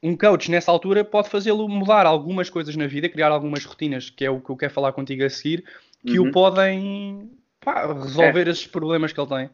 um 0.03 0.15
coach 0.15 0.49
nessa 0.49 0.71
altura 0.71 1.03
pode 1.03 1.29
fazê-lo 1.29 1.67
mudar 1.67 2.05
algumas 2.05 2.49
coisas 2.49 2.75
na 2.75 2.87
vida, 2.87 3.09
criar 3.09 3.29
algumas 3.29 3.63
rotinas, 3.65 4.09
que 4.09 4.25
é 4.25 4.29
o 4.29 4.41
que 4.41 4.49
eu 4.49 4.57
quero 4.57 4.73
falar 4.73 4.93
contigo 4.93 5.23
a 5.23 5.29
seguir, 5.29 5.63
que 6.05 6.19
Uhum. 6.19 6.29
o 6.29 6.31
podem 6.31 7.31
pá, 7.59 7.93
resolver 7.93 8.47
esses 8.47 8.65
problemas 8.65 9.13
que 9.13 9.19
ele 9.19 9.29
tem. 9.29 9.49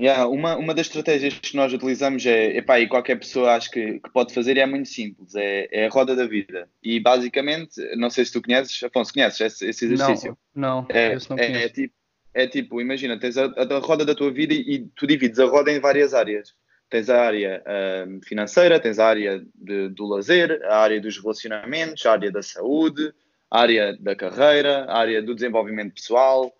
Yeah, 0.00 0.26
uma, 0.26 0.56
uma 0.56 0.74
das 0.74 0.88
estratégias 0.88 1.34
que 1.34 1.56
nós 1.56 1.72
utilizamos 1.72 2.26
é, 2.26 2.56
epá, 2.56 2.80
e 2.80 2.88
qualquer 2.88 3.16
pessoa 3.16 3.54
acho 3.54 3.70
que, 3.70 4.00
que 4.00 4.10
pode 4.12 4.34
fazer 4.34 4.56
é 4.56 4.66
muito 4.66 4.88
simples, 4.88 5.36
é, 5.36 5.68
é 5.70 5.86
a 5.86 5.88
roda 5.88 6.16
da 6.16 6.26
vida. 6.26 6.68
E 6.82 6.98
basicamente, 6.98 7.80
não 7.96 8.10
sei 8.10 8.24
se 8.24 8.32
tu 8.32 8.42
conheces, 8.42 8.82
Afonso, 8.82 9.12
conheces 9.12 9.40
esse, 9.40 9.68
esse 9.68 9.84
exercício? 9.84 10.36
Não, 10.52 10.82
não, 10.82 10.86
É, 10.88 11.14
esse 11.14 11.30
não 11.30 11.38
é, 11.38 11.64
é 11.64 11.68
tipo, 11.68 11.94
é 12.34 12.48
tipo, 12.48 12.80
imagina, 12.80 13.16
tens 13.20 13.38
a, 13.38 13.44
a 13.44 13.78
roda 13.78 14.04
da 14.04 14.16
tua 14.16 14.32
vida 14.32 14.52
e, 14.52 14.74
e 14.74 14.78
tu 14.96 15.06
divides 15.06 15.38
a 15.38 15.44
roda 15.44 15.70
em 15.70 15.78
várias 15.78 16.12
áreas. 16.12 16.52
Tens 16.90 17.08
a 17.10 17.20
área 17.22 17.62
ahm, 17.66 18.20
financeira, 18.22 18.78
tens 18.78 18.98
a 18.98 19.06
área 19.06 19.44
de- 19.54 19.88
do 19.88 20.06
lazer, 20.06 20.62
a 20.64 20.76
área 20.78 21.00
dos 21.00 21.18
relacionamentos, 21.18 22.04
a 22.06 22.12
área 22.12 22.30
da 22.30 22.42
saúde, 22.42 23.12
a 23.50 23.60
área 23.60 23.96
da 23.98 24.14
carreira, 24.14 24.84
a 24.84 24.98
área 24.98 25.22
do 25.22 25.34
desenvolvimento 25.34 25.94
pessoal, 25.94 26.52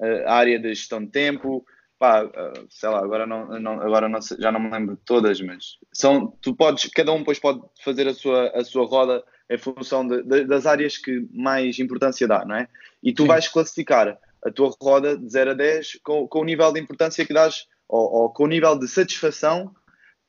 eh, 0.00 0.24
a 0.26 0.34
área 0.34 0.58
da 0.60 0.68
gestão 0.68 1.04
de 1.04 1.10
tempo. 1.10 1.64
Pá, 1.98 2.22
ah, 2.22 2.52
sei 2.68 2.88
lá, 2.88 2.98
agora, 2.98 3.26
não, 3.26 3.60
não- 3.60 3.80
agora 3.80 4.08
não 4.08 4.18
já 4.38 4.50
não 4.50 4.58
me 4.60 4.70
lembro 4.70 4.96
de 4.96 5.02
todas, 5.04 5.40
mas 5.40 5.76
são, 5.92 6.36
tu 6.42 6.54
podes, 6.54 6.90
cada 6.92 7.12
um 7.12 7.18
depois 7.18 7.38
pode 7.38 7.60
fazer 7.84 8.08
a 8.08 8.14
sua, 8.14 8.48
a 8.50 8.64
sua 8.64 8.84
roda 8.86 9.22
em 9.48 9.58
função 9.58 10.06
de- 10.06 10.22
de- 10.22 10.44
das 10.44 10.66
áreas 10.66 10.96
que 10.98 11.26
mais 11.32 11.78
importância 11.78 12.26
dá, 12.26 12.44
não 12.44 12.56
é? 12.56 12.66
E 13.02 13.12
tu 13.12 13.22
Sim. 13.22 13.28
vais 13.28 13.46
classificar 13.48 14.18
a 14.44 14.50
tua 14.50 14.74
roda 14.82 15.16
de 15.16 15.28
0 15.30 15.50
a 15.52 15.54
10 15.54 16.00
com, 16.02 16.26
com 16.26 16.40
o 16.40 16.44
nível 16.44 16.72
de 16.72 16.80
importância 16.80 17.24
que 17.24 17.32
dás 17.34 17.66
ou, 17.88 18.12
ou 18.12 18.32
com 18.32 18.44
o 18.44 18.48
nível 18.48 18.78
de 18.78 18.88
satisfação 18.88 19.68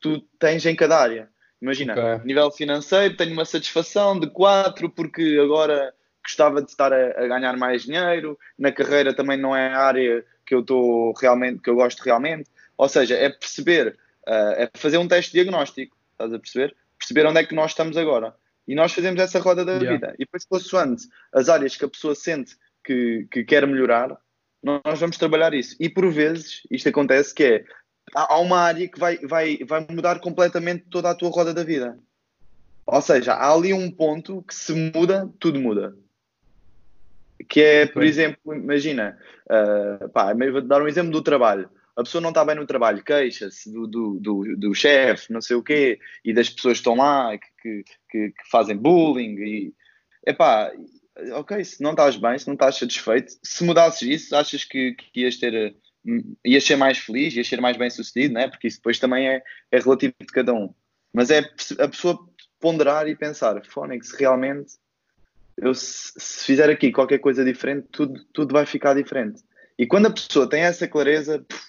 tu 0.00 0.20
tens 0.38 0.64
em 0.66 0.76
cada 0.76 0.98
área. 0.98 1.28
Imagina, 1.60 1.92
Ok. 1.92 2.26
nível 2.26 2.50
financeiro, 2.50 3.16
tenho 3.16 3.32
uma 3.32 3.44
satisfação 3.44 4.18
de 4.20 4.28
4 4.28 4.90
porque 4.90 5.38
agora 5.42 5.94
gostava 6.22 6.60
de 6.62 6.70
estar 6.70 6.92
a, 6.92 7.24
a 7.24 7.26
ganhar 7.26 7.56
mais 7.56 7.82
dinheiro, 7.84 8.38
na 8.58 8.72
carreira 8.72 9.14
também 9.14 9.38
não 9.38 9.54
é 9.56 9.68
a 9.72 9.80
área 9.80 10.24
que 10.46 10.54
eu 10.54 10.60
estou 10.60 11.12
realmente, 11.14 11.60
que 11.62 11.70
eu 11.70 11.74
gosto 11.74 12.00
realmente. 12.02 12.50
Ou 12.76 12.88
seja, 12.88 13.14
é 13.14 13.28
perceber, 13.30 13.96
ah, 14.26 14.54
é 14.56 14.70
fazer 14.74 14.98
um 14.98 15.08
teste 15.08 15.32
diagnóstico, 15.32 15.96
estás 16.12 16.32
a 16.32 16.38
perceber? 16.38 16.76
Perceber 16.98 17.26
onde 17.26 17.40
é 17.40 17.44
que 17.44 17.54
nós 17.54 17.70
estamos 17.70 17.96
agora. 17.96 18.34
E 18.66 18.74
nós 18.74 18.92
fazemos 18.92 19.20
essa 19.20 19.38
roda 19.38 19.64
da 19.64 19.72
Yeah. 19.74 19.92
vida. 19.92 20.14
E 20.14 20.24
depois, 20.24 20.44
consoante 20.44 21.06
as 21.32 21.48
áreas 21.48 21.76
que 21.76 21.84
a 21.84 21.88
pessoa 21.88 22.14
sente 22.14 22.56
que, 22.82 23.26
que 23.30 23.44
quer 23.44 23.66
melhorar, 23.66 24.16
nós 24.64 24.98
vamos 24.98 25.18
trabalhar 25.18 25.52
isso. 25.54 25.76
E 25.78 25.88
por 25.88 26.10
vezes, 26.10 26.62
isto 26.70 26.88
acontece 26.88 27.34
que 27.34 27.44
é, 27.44 27.64
há 28.14 28.38
uma 28.38 28.58
área 28.58 28.88
que 28.88 28.98
vai, 28.98 29.18
vai, 29.18 29.58
vai 29.58 29.86
mudar 29.90 30.18
completamente 30.20 30.84
toda 30.90 31.10
a 31.10 31.14
tua 31.14 31.30
roda 31.30 31.52
da 31.52 31.62
vida. 31.62 31.98
Ou 32.86 33.00
seja, 33.00 33.34
há 33.34 33.52
ali 33.52 33.72
um 33.72 33.90
ponto 33.90 34.42
que 34.42 34.54
se 34.54 34.72
muda, 34.72 35.30
tudo 35.38 35.60
muda. 35.60 35.96
Que 37.48 37.60
é, 37.60 37.86
por 37.86 38.02
exemplo, 38.02 38.54
imagina, 38.54 39.18
ah, 39.48 40.08
pá, 40.12 40.32
vou 40.34 40.62
dar 40.62 40.82
um 40.82 40.88
exemplo 40.88 41.12
do 41.12 41.22
trabalho. 41.22 41.68
A 41.96 42.02
pessoa 42.02 42.20
não 42.20 42.30
está 42.30 42.44
bem 42.44 42.56
no 42.56 42.66
trabalho, 42.66 43.04
queixa-se 43.04 43.72
do, 43.72 43.86
do, 43.86 44.18
do, 44.20 44.56
do 44.56 44.74
chefe, 44.74 45.32
não 45.32 45.40
sei 45.40 45.56
o 45.56 45.62
quê, 45.62 46.00
e 46.24 46.32
das 46.32 46.50
pessoas 46.50 46.74
que 46.74 46.80
estão 46.80 46.96
lá, 46.96 47.36
que, 47.38 47.46
que, 47.62 47.84
que- 48.10 48.30
que 48.30 48.50
fazem 48.50 48.76
bullying. 48.76 49.36
E, 49.38 49.74
epá, 50.26 50.72
ok, 51.32 51.64
se 51.64 51.82
não 51.82 51.90
estás 51.92 52.16
bem, 52.16 52.38
se 52.38 52.46
não 52.46 52.54
estás 52.54 52.76
satisfeito, 52.76 53.32
se 53.42 53.64
mudasses 53.64 54.02
isso, 54.02 54.36
achas 54.36 54.64
que, 54.64 54.94
que 54.94 55.20
ias 55.20 55.36
ter, 55.36 55.76
hum, 56.04 56.34
ias 56.44 56.64
ser 56.64 56.76
mais 56.76 56.98
feliz, 56.98 57.34
ias 57.34 57.46
ser 57.48 57.60
mais 57.60 57.76
bem 57.76 57.90
sucedido, 57.90 58.34
não 58.34 58.40
é? 58.40 58.48
Porque 58.48 58.68
isso 58.68 58.78
depois 58.78 58.98
também 58.98 59.28
é, 59.28 59.42
é 59.70 59.78
relativo 59.78 60.14
de 60.20 60.26
cada 60.26 60.52
um. 60.52 60.74
Mas 61.12 61.30
é 61.30 61.38
a 61.78 61.88
pessoa 61.88 62.18
ponderar 62.58 63.06
e 63.08 63.14
pensar, 63.16 63.64
Fónix, 63.64 64.10
realmente, 64.12 64.74
eu 65.56 65.74
se, 65.74 66.12
se 66.16 66.44
fizer 66.44 66.68
aqui 66.68 66.90
qualquer 66.90 67.18
coisa 67.18 67.44
diferente, 67.44 67.86
tudo, 67.92 68.24
tudo 68.32 68.52
vai 68.52 68.66
ficar 68.66 68.94
diferente. 68.94 69.42
E 69.78 69.86
quando 69.86 70.06
a 70.06 70.10
pessoa 70.12 70.48
tem 70.48 70.62
essa 70.62 70.88
clareza, 70.88 71.44
puf, 71.48 71.62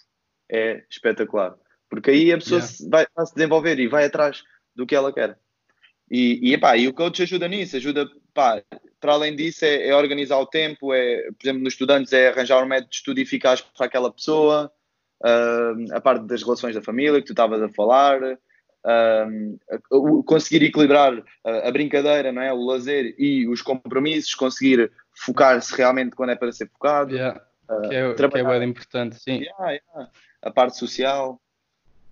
é 0.49 0.83
espetacular. 0.89 1.55
Porque 1.89 2.09
aí 2.11 2.31
a 2.31 2.37
pessoa 2.37 2.59
Yeah. 2.59 2.73
se- 2.77 2.89
vai, 2.89 3.05
vai 3.15 3.25
se 3.25 3.35
desenvolver 3.35 3.79
e 3.79 3.87
vai 3.87 4.05
atrás 4.05 4.43
do 4.75 4.85
que 4.85 4.95
ela 4.95 5.13
quer. 5.13 5.37
E, 6.09 6.39
e, 6.49 6.53
epá, 6.53 6.75
e 6.77 6.87
o 6.87 6.93
coach 6.93 7.21
ajuda 7.23 7.47
nisso, 7.47 7.75
ajuda, 7.75 8.07
pá, 8.33 8.61
para 9.05 9.13
além 9.13 9.35
disso, 9.35 9.63
é, 9.63 9.88
é 9.89 9.95
organizar 9.95 10.38
o 10.39 10.47
tempo, 10.47 10.91
é, 10.91 11.21
por 11.31 11.43
exemplo, 11.43 11.62
nos 11.63 11.74
estudantes, 11.74 12.12
é 12.12 12.29
arranjar 12.29 12.63
um 12.63 12.67
método 12.67 12.89
de 12.89 12.95
estudo 12.95 13.19
eficaz 13.19 13.62
para 13.62 13.85
aquela 13.85 14.12
pessoa, 14.12 14.71
ah, 15.24 15.74
a 15.91 16.01
parte 16.01 16.25
das 16.25 16.41
relações 16.41 16.74
da 16.74 16.81
família 16.81 17.19
que 17.21 17.27
tu 17.27 17.33
estavas 17.33 17.62
a 17.62 17.69
falar, 17.69 18.19
o- 19.91 20.24
conseguir 20.24 20.63
equilibrar 20.65 21.13
a, 21.43 21.67
a 21.67 21.71
brincadeira, 21.71 22.31
não 22.31 22.41
é? 22.41 22.51
o 22.51 22.63
lazer 22.65 23.15
e 23.17 23.47
os 23.47 23.62
compromissos, 23.62 24.33
conseguir 24.35 24.91
focar-se 25.13 25.75
realmente 25.75 26.15
quando 26.15 26.31
é 26.31 26.35
para 26.35 26.51
ser 26.51 26.67
focado, 26.69 27.13
Yeah, 27.15 27.41
ah, 27.69 27.81
que 27.81 27.85
é, 27.88 27.89
que 27.89 27.95
é 27.95 28.13
trabalhar- 28.13 28.63
importante, 28.63 29.15
sim. 29.19 29.41
Yeah, 29.43 29.71
yeah. 29.71 30.09
a 30.41 30.51
parte 30.51 30.77
social, 30.77 31.39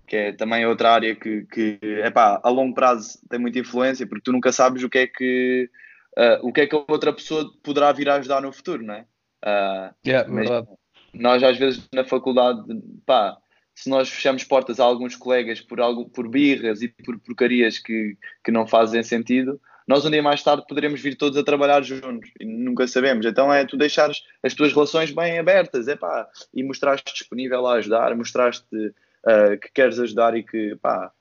que 0.08 0.16
é 0.16 0.32
também 0.32 0.66
outra 0.66 0.92
área 0.92 1.16
que, 1.16 1.46
que 1.46 1.80
epá, 2.06 2.40
a 2.44 2.50
longo 2.50 2.74
prazo 2.76 3.20
tem 3.30 3.40
muita 3.40 3.60
influência, 3.60 4.06
porque 4.08 4.24
tu 4.24 4.32
nunca 4.32 4.52
sabes 4.52 4.84
o 4.84 4.90
que 4.90 5.00
é 5.00 5.08
que, 5.08 5.70
uh, 6.18 6.48
o 6.48 6.52
que, 6.52 6.62
é 6.62 6.68
que 6.68 6.76
a 6.76 6.84
outra 6.88 7.14
pessoa 7.14 7.52
poderá 7.64 7.92
vir 7.92 8.10
a 8.10 8.16
ajudar 8.16 8.42
no 8.42 8.52
futuro, 8.52 8.84
não 8.84 8.94
é? 8.94 9.06
Uh, 9.46 9.94
yeah, 10.06 10.30
verdade. 10.30 10.68
Nós, 11.14 11.44
às 11.44 11.58
vezes, 11.58 11.88
na 11.94 12.04
faculdade, 12.04 12.64
pá, 13.06 13.38
se 13.76 13.90
nós 13.90 14.10
fechamos 14.10 14.44
portas 14.44 14.80
a 14.80 14.84
alguns 14.84 15.16
colegas 15.16 15.62
por, 15.62 15.80
algo, 15.80 16.10
por 16.10 16.28
birras 16.28 16.82
e 16.82 16.88
por 16.88 17.20
porcarias 17.20 17.78
que, 17.78 18.18
que 18.44 18.52
não 18.52 18.68
fazem 18.68 19.04
sentido, 19.04 19.60
nós 19.88 20.06
um 20.06 20.12
dia 20.12 20.24
mais 20.24 20.42
tarde 20.42 20.66
poderemos 20.68 21.02
vir 21.02 21.16
todos 21.16 21.38
a 21.38 21.44
trabalhar 21.44 21.84
juntos 21.84 22.30
e 22.40 22.46
nunca 22.46 22.88
sabemos. 22.88 23.26
Então 23.26 23.52
é 23.52 23.66
tu 23.66 23.76
deixares 23.76 24.24
as 24.42 24.54
tuas 24.54 24.74
relações 24.74 25.12
bem 25.12 25.40
abertas 25.40 25.88
é 25.88 25.96
pá, 25.96 26.28
e 26.54 26.64
mostraste 26.64 27.12
disponível 27.14 27.68
a 27.68 27.74
ajudar, 27.74 28.16
mostraste 28.16 28.76
uh, 28.76 29.60
que 29.62 29.72
queres 29.74 30.00
ajudar 30.00 30.38
e 30.38 30.44
que 30.44 30.76
pá, 30.78 31.12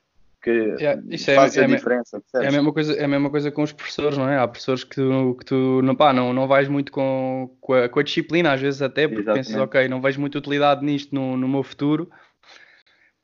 que 0.42 0.50
yeah, 0.50 1.00
isso 1.08 1.30
é, 1.30 1.34
faz 1.36 1.56
é, 1.56 1.64
a 1.64 1.66
diferença. 1.66 2.22
É 2.34 2.48
a, 2.48 2.50
mesma 2.50 2.72
coisa, 2.72 2.92
é 2.94 3.04
a 3.04 3.08
mesma 3.08 3.30
coisa 3.30 3.50
com 3.52 3.62
os 3.62 3.72
professores, 3.72 4.18
não 4.18 4.28
é? 4.28 4.38
Há 4.38 4.48
professores 4.48 4.82
que 4.82 4.96
tu, 4.96 5.36
que 5.38 5.44
tu 5.44 5.80
não, 5.82 5.94
pá, 5.94 6.12
não, 6.12 6.32
não 6.32 6.48
vais 6.48 6.68
muito 6.68 6.90
com, 6.90 7.56
com 7.60 7.74
a, 7.74 7.88
com, 7.88 8.00
a, 8.00 8.02
disciplina, 8.02 8.52
às 8.52 8.60
vezes 8.60 8.82
até, 8.82 9.06
porque 9.06 9.22
Exatamente. 9.22 9.46
pensas, 9.46 9.62
ok, 9.62 9.88
não 9.88 10.00
vejo 10.00 10.20
muita 10.20 10.38
utilidade 10.38 10.84
nisto 10.84 11.14
no, 11.14 11.36
no 11.36 11.46
meu 11.46 11.62
futuro. 11.62 12.10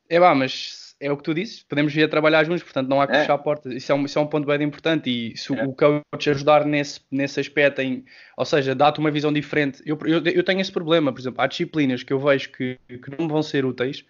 É 0.09 0.21
pá, 0.21 0.33
mas 0.35 0.95
é 1.01 1.11
o 1.11 1.17
que 1.17 1.23
tu 1.23 1.35
dizes, 1.35 1.63
podemos 1.65 1.93
vir 1.93 2.05
a 2.05 2.09
trabalhar 2.09 2.45
juntos, 2.45 2.63
portanto 2.63 2.89
não 2.89 3.01
há 3.01 3.07
que 3.07 3.17
é. 3.17 3.21
fechar 3.21 3.39
portas. 3.39 3.73
Isso 3.73 3.91
é, 3.91 3.95
um, 3.95 4.05
isso 4.05 4.19
é 4.19 4.23
um 4.23 4.27
ponto 4.27 4.47
bem 4.47 4.63
importante 4.63 5.11
e 5.11 5.37
se 5.37 5.53
é. 5.53 5.65
o 5.65 5.73
coach 5.73 6.31
ajudar 6.31 6.65
nesse, 6.65 7.01
nesse 7.11 7.41
aspecto, 7.41 7.81
em, 7.81 8.05
ou 8.37 8.45
seja, 8.45 8.75
dá-te 8.77 9.01
uma 9.01 9.11
visão 9.11 9.33
diferente. 9.33 9.83
Eu, 9.85 9.99
eu, 10.05 10.23
eu, 10.25 10.45
tenho 10.45 10.61
esse 10.61 10.73
problema, 10.73 11.13
por 11.13 11.21
exemplo, 11.21 11.41
há 11.41 11.47
disciplinas 11.49 12.05
que 12.05 12.13
eu 12.13 12.19
vejo 12.21 12.51
que, 12.53 12.79
que 12.89 13.19
não 13.19 13.29
vão 13.29 13.43
ser 13.43 13.65
úteis 13.65 14.05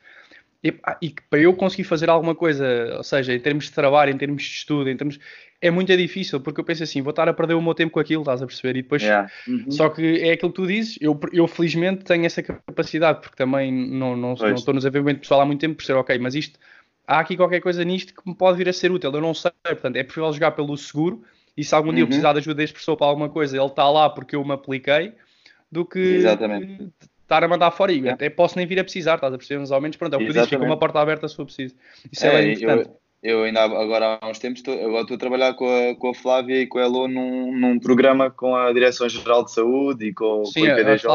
e, 0.63 0.75
e 1.01 1.15
para 1.31 1.39
eu 1.39 1.55
conseguir 1.55 1.85
fazer 1.85 2.11
alguma 2.11 2.35
coisa, 2.35 2.97
ou 2.97 3.03
seja, 3.05 3.33
em 3.33 3.41
termos 3.41 3.67
de 3.67 3.73
trabalho, 3.73 4.13
em 4.13 4.19
termos 4.19 4.43
de 4.43 4.49
estudo, 4.49 4.91
em 4.91 4.97
termos 4.97 5.19
é 5.61 5.71
muito 5.71 5.97
difícil, 5.97 6.41
porque 6.41 6.61
eu 6.61 6.65
penso 6.65 6.85
assim, 6.85 7.03
vou 7.03 7.11
estar 7.11 7.29
a 7.29 7.33
perder 7.33 7.55
o 7.55 7.63
meu 7.63 7.75
tempo 7.75 7.93
com 7.93 8.01
aquilo, 8.01 8.23
estás 8.23 8.41
a 8.41 8.47
perceber? 8.47 8.79
E 8.79 8.83
depois, 8.83 9.03
yeah. 9.03 9.29
uhum. 9.47 9.71
só 9.71 9.89
que 9.89 10.21
é 10.21 10.33
aquilo 10.33 10.53
que 10.53 10.57
tu 10.57 10.67
dizes, 10.67 10.97
eu, 11.01 11.19
eu 11.33 11.49
felizmente 11.49 12.05
tenho 12.05 12.25
essa 12.25 12.43
capacidade, 12.43 13.21
porque 13.21 13.37
também 13.37 13.73
não, 13.73 14.17
não, 14.17 14.35
não 14.35 14.55
estou 14.55 14.73
no 14.73 14.79
desenvolvimento 14.79 15.21
pessoal 15.21 15.41
há 15.41 15.47
muito 15.47 15.61
tempo, 15.61 15.77
por 15.77 15.85
ser 15.85 15.95
ok, 15.95 16.17
mas 16.19 16.37
isto 16.37 16.59
há 17.07 17.19
aqui 17.19 17.37
qualquer 17.37 17.61
coisa 17.61 17.83
nisto 17.85 18.15
que 18.15 18.29
me 18.29 18.37
pode 18.37 18.59
vir 18.59 18.69
a 18.69 18.73
ser 18.73 18.93
útil. 18.93 19.11
Eu 19.13 19.21
não 19.21 19.35
sei, 19.35 19.51
portanto, 19.65 19.97
é 19.97 20.05
preferível 20.05 20.33
jogar 20.33 20.53
pelo 20.53 20.77
seguro 20.77 21.25
e 21.57 21.65
se 21.65 21.75
algum 21.75 21.89
uhum. 21.89 21.95
dia 21.95 22.03
eu 22.03 22.05
uhum. 22.05 22.09
precisar 22.09 22.33
de 22.35 22.39
ajuda 22.39 22.55
deste 22.55 22.75
professor 22.75 22.97
para 22.97 23.07
alguma 23.09 23.29
coisa, 23.29 23.57
ele 23.57 23.67
está 23.67 23.89
lá 23.91 24.09
porque 24.09 24.37
eu 24.37 24.45
me 24.45 24.53
apliquei, 24.53 25.13
do 25.73 25.85
que 25.85 25.99
Exatamente. 25.99 26.89
Estar 27.29 27.45
a 27.45 27.49
mandar 27.49 27.71
fora. 27.71 27.93
E 27.93 28.09
é. 28.09 28.11
até 28.11 28.31
posso 28.31 28.57
nem 28.57 28.67
vir 28.67 28.81
a 28.81 28.85
precisar, 28.85 29.17
estás 29.17 29.33
a 29.33 29.37
perceber? 29.37 29.61
Mas 29.61 29.71
ao 29.71 29.81
menos, 29.81 29.97
pronto, 29.97 30.15
é 30.15 30.17
o 30.17 30.21
que 30.21 30.27
eu 30.27 30.33
disse, 30.33 30.49
fica 30.49 30.65
uma 30.65 30.79
porta 30.79 30.99
aberta 30.99 31.29
se 31.29 31.37
for 31.37 31.45
preciso. 31.45 31.75
Isso 32.11 32.27
é, 32.27 32.41
é 32.41 32.53
importante. 32.53 32.91
Eu, 33.23 33.39
eu, 33.41 33.45
ainda 33.45 33.63
agora 33.63 34.19
há 34.21 34.29
uns 34.29 34.39
tempos 34.39 34.61
estou, 34.61 34.75
agora 34.75 35.03
estou 35.03 35.17
a 35.17 35.21
trabalhar 35.21 35.55
com 35.55 35.67
a, 35.67 35.95
com 35.95 36.11
a 36.11 36.15
Flávia 36.15 36.63
e 36.63 36.67
com 36.67 36.79
a 36.79 36.83
Elo 36.83 37.07
num, 37.07 37.57
num 37.57 37.79
programa 37.79 38.31
com 38.31 38.57
a 38.57 38.73
Direção-Geral 38.73 39.45
de 39.45 39.53
Saúde 39.53 40.07
e 40.07 40.15
com, 40.15 40.45
Sim, 40.47 40.61
com 40.61 40.67
o 40.67 40.71
IPDJ. 40.71 41.11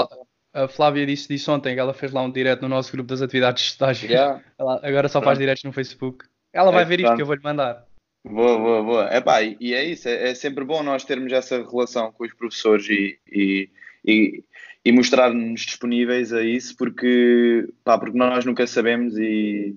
A, 0.53 0.63
a 0.63 0.67
Flávia 0.67 1.05
disse 1.05 1.27
disso 1.27 1.51
ontem, 1.51 1.74
que 1.74 1.79
ela 1.79 1.93
fez 1.93 2.12
lá 2.12 2.22
um 2.22 2.32
direto 2.32 2.62
no 2.62 2.70
nosso 2.70 2.91
grupo 2.91 3.10
das 3.10 3.22
atividades 3.22 3.63
de 3.63 3.70
estágio. 3.72 4.10
Yeah. 4.10 4.41
Ela 4.60 4.79
agora 4.84 5.10
só 5.10 5.22
faz 5.22 5.39
diretos 5.39 5.63
no 5.63 5.74
Facebook. 5.74 6.25
Ela 6.53 6.72
vai 6.72 6.84
é, 6.84 6.86
ver 6.86 7.00
isto 7.00 7.15
que 7.15 7.22
eu 7.24 7.25
vou-lhe 7.25 7.41
mandar. 7.41 7.86
Boa, 8.24 8.58
boa, 8.58 8.84
boa. 8.84 9.17
Epá, 9.17 9.41
e, 9.41 9.58
e 9.60 9.74
é 9.74 9.84
isso, 9.84 10.08
é, 10.08 10.29
é, 10.29 10.36
sempre 10.36 10.63
bom 10.63 10.84
nós 10.84 11.03
termos 11.03 11.34
essa 11.34 11.58
relação 11.62 12.12
com 12.12 12.24
os 12.24 12.34
professores 12.34 12.88
e, 12.88 13.20
e, 13.29 13.70
e, 14.06 14.44
e 14.84 14.92
mostrar-nos 14.92 15.62
disponíveis 15.62 16.34
a 16.34 16.44
isso, 16.44 16.76
porque, 16.76 17.68
pá, 17.84 17.98
porque 17.98 18.18
nós 18.18 18.46
nunca 18.46 18.68
sabemos 18.68 19.18
e 19.18 19.76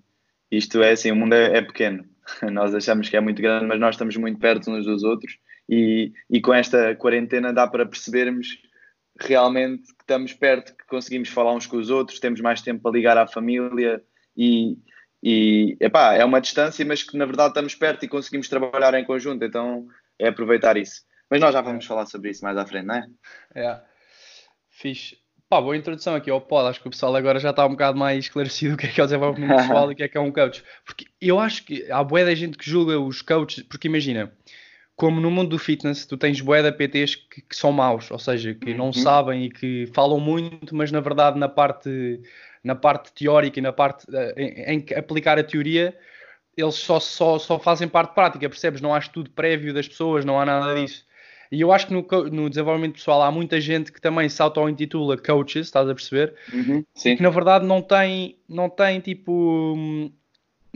isto 0.51 0.83
é 0.83 0.93
assim, 0.93 1.11
o 1.11 1.17
mundo 1.17 1.35
é, 1.35 1.59
é 1.59 1.63
pequeno. 1.63 2.05
Nós 2.51 2.75
achamos 2.75 3.09
que 3.09 3.17
é 3.17 3.21
muito 3.21 3.41
grande, 3.41 3.67
mas 3.67 3.79
nós 3.79 3.95
estamos 3.95 4.17
muito 4.17 4.41
perto 4.41 4.69
uns 4.71 4.85
dos 4.85 5.05
outros 5.05 5.39
e, 5.69 6.13
e 6.29 6.41
com 6.41 6.53
esta 6.53 6.95
quarentena 6.97 7.53
dá 7.53 7.69
para 7.69 7.87
percebermos 7.87 8.49
realmente 9.21 9.87
que 9.95 10.03
estamos 10.03 10.33
perto, 10.33 10.77
que 10.77 10.87
conseguimos 10.87 11.29
falar 11.29 11.55
uns 11.55 11.67
com 11.67 11.77
os 11.77 11.89
outros, 11.89 12.19
temos 12.19 12.41
mais 12.41 12.61
tempo 12.61 12.83
para 12.83 12.91
ligar 12.91 13.17
à 13.17 13.27
família 13.27 14.03
e, 14.37 14.77
e 15.23 15.77
epá, 15.81 16.15
é 16.15 16.25
uma 16.25 16.41
distância, 16.41 16.85
mas 16.85 17.03
que 17.03 17.17
na 17.17 17.25
verdade 17.25 17.51
estamos 17.51 17.75
perto 17.75 18.05
e 18.05 18.09
conseguimos 18.09 18.49
trabalhar 18.49 18.95
em 18.95 19.05
conjunto, 19.05 19.45
então 19.45 19.87
é 20.19 20.29
aproveitar 20.29 20.77
isso. 20.77 21.03
Mas 21.31 21.41
nós 21.41 21.53
já 21.53 21.61
vamos 21.61 21.85
é. 21.85 21.89
falar 21.89 22.07
sobre 22.07 22.31
isso 22.31 22.45
mais 22.45 22.57
à 22.57 22.67
frente, 22.67 22.87
não 22.87 22.95
é? 22.95 23.07
É. 23.55 23.81
Fixe. 24.77 25.17
Pá, 25.49 25.59
boa 25.59 25.75
introdução 25.75 26.15
aqui 26.15 26.31
ao 26.31 26.39
pod. 26.39 26.69
Acho 26.69 26.83
que 26.83 26.87
o 26.89 26.91
pessoal 26.91 27.17
agora 27.17 27.39
já 27.39 27.49
está 27.49 27.65
um 27.65 27.71
bocado 27.71 27.97
mais 27.97 28.27
esclarecido 28.27 28.75
o 28.75 28.77
que 28.77 28.87
é 28.87 28.91
que 28.91 29.01
é 29.01 29.05
o 29.05 29.07
desenvolvimento 29.07 29.57
pessoal 29.57 29.91
e 29.91 29.95
o 29.95 29.97
que 29.97 30.03
é 30.03 30.09
que 30.09 30.19
é 30.19 30.21
um 30.21 30.31
coach. 30.31 30.63
Porque 30.85 31.07
eu 31.19 31.41
acho 31.41 31.65
que 31.65 31.91
há 31.91 32.05
boa 32.05 32.27
da 32.27 32.35
gente 32.35 32.59
que 32.59 32.69
julga 32.69 33.01
os 33.01 33.23
coaches, 33.23 33.63
porque 33.63 33.89
imagina, 33.89 34.31
como 34.95 35.19
no 35.19 35.31
mundo 35.31 35.49
do 35.49 35.59
fitness, 35.59 36.05
tu 36.05 36.19
tens 36.19 36.43
bué 36.43 36.63
de 36.63 36.71
PTs 36.73 37.15
que, 37.15 37.41
que, 37.41 37.57
são 37.57 37.73
maus, 37.73 38.11
ou 38.11 38.19
seja, 38.19 38.53
que 38.53 38.75
não 38.75 38.87
uhum. 38.87 38.93
sabem 38.93 39.45
e 39.47 39.51
que 39.51 39.87
falam 39.95 40.21
muito, 40.21 40.77
mas 40.77 40.93
na 40.93 41.01
verdade 41.01 41.39
na 41.39 41.49
parte, 41.49 42.21
na 42.63 42.75
parte 42.75 43.15
teórica 43.15 43.59
e 43.59 43.63
na 43.63 43.73
parte 43.73 44.05
uh, 44.11 44.39
em, 44.39 44.77
em 44.77 44.87
aplicar 44.95 45.39
a 45.39 45.45
teoria, 45.45 45.97
eles 46.55 46.75
só, 46.75 47.01
só, 47.01 47.39
só 47.39 47.59
fazem 47.59 47.89
parte 47.89 48.15
prática, 48.15 48.47
percebes? 48.47 48.83
Não 48.83 48.93
há 48.93 48.99
estudo 48.99 49.31
prévio 49.31 49.73
das 49.73 49.89
pessoas, 49.89 50.23
não 50.23 50.39
há 50.39 50.45
nada 50.45 50.75
disso. 50.75 51.06
E 51.51 51.61
eu 51.61 51.73
acho 51.73 51.87
que 51.87 51.93
no, 51.93 52.03
no 52.31 52.49
desenvolvimento 52.49 52.95
pessoal 52.95 53.23
há 53.23 53.31
muita 53.31 53.61
gente 53.61 53.93
que 53.93 54.01
também 54.01 54.29
se 54.29 54.41
auto-intitula 54.43 55.17
coaches, 55.17 55.67
estás 55.67 55.89
a 55.89 55.95
perceber? 55.95 56.35
Uhum, 56.53 56.85
que 56.95 57.23
na 57.23 57.31
verdade 57.31 57.67
não 57.67 57.81
tem, 57.83 58.39
não 58.49 58.69
tem 58.69 59.01
tipo 59.01 59.77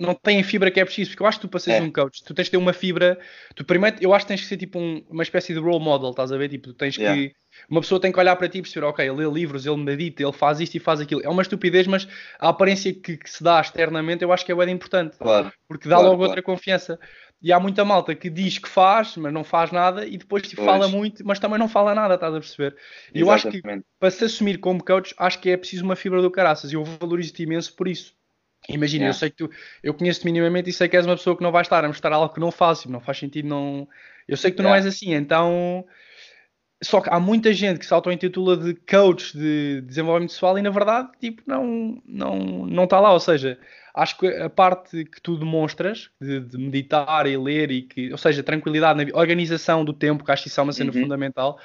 não 0.01 0.15
tem 0.15 0.41
a 0.41 0.45
fibra 0.45 0.71
que 0.71 0.81
é 0.81 0.85
preciso, 0.85 1.11
porque 1.11 1.23
eu 1.23 1.27
acho 1.27 1.39
que 1.39 1.47
tu 1.47 1.51
para 1.51 1.61
seres 1.61 1.81
é. 1.81 1.85
um 1.85 1.93
coach, 1.93 2.25
tu 2.25 2.33
tens 2.33 2.45
de 2.47 2.53
ter 2.53 2.57
uma 2.57 2.73
fibra, 2.73 3.19
tu 3.55 3.65
primeiro, 3.65 3.99
eu 4.01 4.15
acho 4.15 4.25
que 4.25 4.29
tens 4.29 4.41
que 4.41 4.47
ser 4.47 4.57
tipo 4.57 4.79
um, 4.79 5.05
uma 5.09 5.23
espécie 5.23 5.53
de 5.53 5.61
role 5.61 5.85
model, 5.85 6.11
estás 6.11 6.33
a 6.33 6.39
ver? 6.39 6.49
Tipo, 6.49 6.69
tu 6.69 6.75
tens 6.75 6.97
yeah. 6.97 7.15
que, 7.15 7.35
uma 7.69 7.81
pessoa 7.81 8.01
tem 8.01 8.11
que 8.11 8.19
olhar 8.19 8.35
para 8.37 8.49
ti 8.49 8.59
e 8.59 8.63
perceber, 8.63 8.87
ok, 8.87 9.07
ele 9.07 9.17
lê 9.17 9.31
livros, 9.31 9.67
ele 9.67 9.77
medita, 9.77 10.23
ele 10.23 10.33
faz 10.33 10.61
isto 10.61 10.75
e 10.77 10.81
faz 10.81 11.01
aquilo. 11.01 11.21
É 11.23 11.29
uma 11.29 11.43
estupidez, 11.43 11.87
mas 11.87 12.09
a 12.39 12.49
aparência 12.49 12.93
que, 12.93 13.17
que 13.17 13.31
se 13.31 13.43
dá 13.43 13.61
externamente 13.61 14.25
eu 14.25 14.33
acho 14.33 14.45
que 14.45 14.53
é 14.53 14.55
bem 14.55 14.71
importante, 14.71 15.19
claro. 15.19 15.53
porque 15.69 15.89
dá 15.89 15.97
claro, 15.97 16.09
logo 16.09 16.19
claro. 16.19 16.31
outra 16.31 16.43
confiança. 16.43 16.99
E 17.43 17.53
há 17.53 17.59
muita 17.59 17.85
malta 17.87 18.15
que 18.15 18.29
diz 18.29 18.59
que 18.59 18.69
faz, 18.69 19.17
mas 19.17 19.33
não 19.33 19.43
faz 19.43 19.73
nada, 19.73 20.07
e 20.07 20.19
depois 20.19 20.43
tipo, 20.43 20.63
fala 20.63 20.89
muito, 20.89 21.27
mas 21.27 21.39
também 21.39 21.59
não 21.59 21.69
fala 21.69 21.95
nada, 21.95 22.15
estás 22.15 22.35
a 22.35 22.39
perceber? 22.39 22.77
E 23.15 23.21
eu 23.21 23.31
acho 23.31 23.51
que 23.51 23.63
para 23.99 24.11
se 24.11 24.25
assumir 24.25 24.59
como 24.59 24.85
coach, 24.85 25.15
acho 25.17 25.41
que 25.41 25.49
é 25.49 25.57
preciso 25.57 25.85
uma 25.85 25.97
fibra 25.97 26.21
do 26.21 26.31
caraças, 26.31 26.71
e 26.71 26.75
eu 26.75 26.85
valorizo-te 26.85 27.43
imenso 27.43 27.75
por 27.75 27.89
isso. 27.89 28.15
Imagina, 28.69 29.05
yeah. 29.05 29.17
eu 29.17 29.19
sei 29.19 29.31
que 29.31 29.37
tu, 29.37 29.51
eu 29.83 29.95
conheço-te 29.95 30.25
minimamente 30.25 30.71
e 30.71 30.73
sei 30.73 30.89
que 30.89 30.97
és 30.97 31.07
uma 31.07 31.17
pessoa 31.17 31.37
que 31.37 31.43
não 31.43 31.51
vai 31.51 31.63
estar 31.63 31.85
a 31.85 31.89
mostrar 31.89 32.13
algo 32.13 32.33
que 32.33 32.41
não 32.41 32.51
faz, 32.51 32.85
não 32.87 33.01
faz 33.01 33.19
sentido, 33.19 33.49
não. 33.49 33.89
Eu 34.29 34.37
sei 34.37 34.51
que 34.51 34.57
tu 34.57 34.63
yeah. 34.63 34.71
não 34.71 34.77
és 34.77 34.87
assim, 34.87 35.15
então. 35.15 35.85
Só 36.83 37.01
que 37.01 37.11
há 37.11 37.21
muita 37.21 37.53
gente 37.53 37.79
que 37.79 37.85
se 37.85 37.93
auto-intitula 37.93 38.57
de 38.57 38.75
coach 38.75 39.37
de 39.37 39.83
desenvolvimento 39.83 40.31
pessoal 40.31 40.59
e 40.59 40.63
na 40.63 40.71
verdade, 40.71 41.11
tipo, 41.21 41.43
não, 41.47 42.01
não, 42.07 42.39
não 42.67 42.85
está 42.85 42.99
lá. 42.99 43.13
Ou 43.13 43.21
seja, 43.21 43.59
acho 43.95 44.17
que 44.17 44.27
a 44.27 44.49
parte 44.49 45.05
que 45.05 45.21
tu 45.21 45.37
demonstras 45.37 46.11
de, 46.19 46.41
de, 46.41 46.57
meditar 46.57 47.27
e 47.27 47.37
ler 47.37 47.71
e 47.71 47.83
que, 47.83 48.11
ou 48.11 48.17
seja, 48.17 48.43
tranquilidade 48.43 49.05
na 49.05 49.19
organização 49.19 49.85
do 49.85 49.93
tempo, 49.93 50.25
que 50.25 50.33
acho 50.33 50.45
que 50.45 50.49
isso 50.49 50.59
é 50.59 50.63
uma 50.63 50.73
cena 50.73 50.91
uhum. 50.91 51.03
fundamental. 51.03 51.59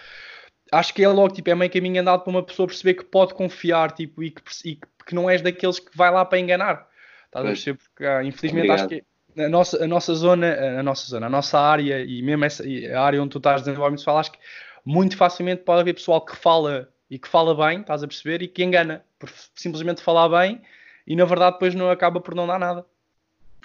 Acho 0.71 0.93
que 0.93 1.04
é 1.04 1.08
logo, 1.08 1.34
tipo, 1.34 1.49
é 1.49 1.56
meio 1.56 1.71
caminho 1.71 2.01
andado 2.01 2.21
para 2.21 2.30
uma 2.30 2.43
pessoa 2.43 2.67
perceber 2.67 2.95
que 2.95 3.06
pode 3.06 3.34
confiar, 3.34 3.91
tipo, 3.91 4.23
e 4.23 4.32
que, 4.32 4.41
e 4.65 4.80
que 5.06 5.15
não 5.15 5.30
és 5.30 5.41
daqueles 5.41 5.80
que 5.80 5.95
vai 5.95 6.12
lá 6.12 6.25
para 6.25 6.39
enganar. 6.39 6.88
Estás 7.25 7.45
a 7.45 7.47
perceber? 7.49 7.80
Porque, 7.80 8.06
ah, 8.06 8.23
infelizmente, 8.23 8.69
Obrigado. 8.69 8.80
acho 8.80 8.88
que 8.89 9.04
a 9.38 9.49
nossa, 9.49 9.84
a 9.84 9.88
nossa 9.88 10.13
zona, 10.15 10.80
a 10.80 10.84
nossa 10.84 11.08
zona, 11.08 11.25
a 11.28 11.30
nossa 11.30 11.60
área 11.60 12.04
e 12.04 12.21
mesmo 12.21 12.45
essa, 12.45 12.63
a 12.63 13.01
área 13.01 13.21
onde 13.21 13.32
tu 13.32 13.38
estás 13.38 13.62
desenvolvendo 13.62 13.97
pessoal, 13.97 14.17
acho 14.17 14.32
que 14.32 14.39
muito 14.86 15.17
facilmente 15.17 15.63
pode 15.63 15.82
haver 15.82 15.93
pessoal 15.93 16.23
que 16.23 16.36
fala 16.36 16.89
e 17.10 17.19
que 17.19 17.28
fala 17.28 17.54
bem, 17.54 17.82
estás 17.82 18.01
a 18.01 18.08
perceber, 18.08 18.41
e 18.41 18.47
que 18.47 18.63
engana 18.63 19.04
por 19.19 19.30
simplesmente 19.54 20.01
falar 20.01 20.30
bem 20.30 20.62
e 21.06 21.15
na 21.15 21.25
verdade 21.25 21.54
depois 21.54 21.75
não 21.75 21.89
acaba 21.89 22.19
por 22.19 22.34
não 22.34 22.47
dar 22.47 22.60
nada. 22.60 22.86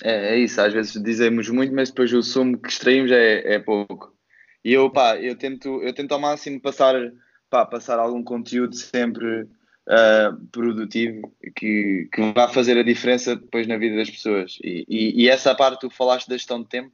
É, 0.03 0.35
é 0.35 0.37
isso, 0.39 0.61
às 0.61 0.73
vezes 0.73 1.01
dizemos 1.03 1.49
muito, 1.49 1.75
mas 1.75 1.91
depois 1.91 2.13
o 2.13 2.23
sumo 2.23 2.59
que 2.59 2.69
extraímos 2.69 3.11
é, 3.11 3.55
é 3.55 3.59
pouco. 3.59 4.15
E 4.65 4.73
eu, 4.73 4.91
pá, 4.91 5.17
eu 5.17 5.37
tento, 5.37 5.83
eu 5.83 5.93
tento 5.93 6.13
ao 6.13 6.21
máximo 6.21 6.61
passar, 6.61 6.95
pá, 7.49 7.65
passar 7.65 7.99
algum 7.99 8.23
conteúdo 8.23 8.75
sempre 8.77 9.43
uh, 9.43 10.47
produtivo 10.53 11.35
que, 11.57 12.09
que 12.13 12.33
vá 12.33 12.49
fazer 12.49 12.77
a 12.77 12.83
diferença 12.83 13.37
depois 13.37 13.67
na 13.67 13.79
vida 13.79 13.97
das 13.97 14.11
pessoas. 14.11 14.59
E, 14.63 14.85
e, 14.89 15.23
e, 15.25 15.29
essa 15.29 15.55
parte, 15.55 15.81
tu 15.81 15.91
falaste 15.91 16.29
da 16.29 16.37
gestão 16.37 16.63
de 16.63 16.69
tempo, 16.69 16.93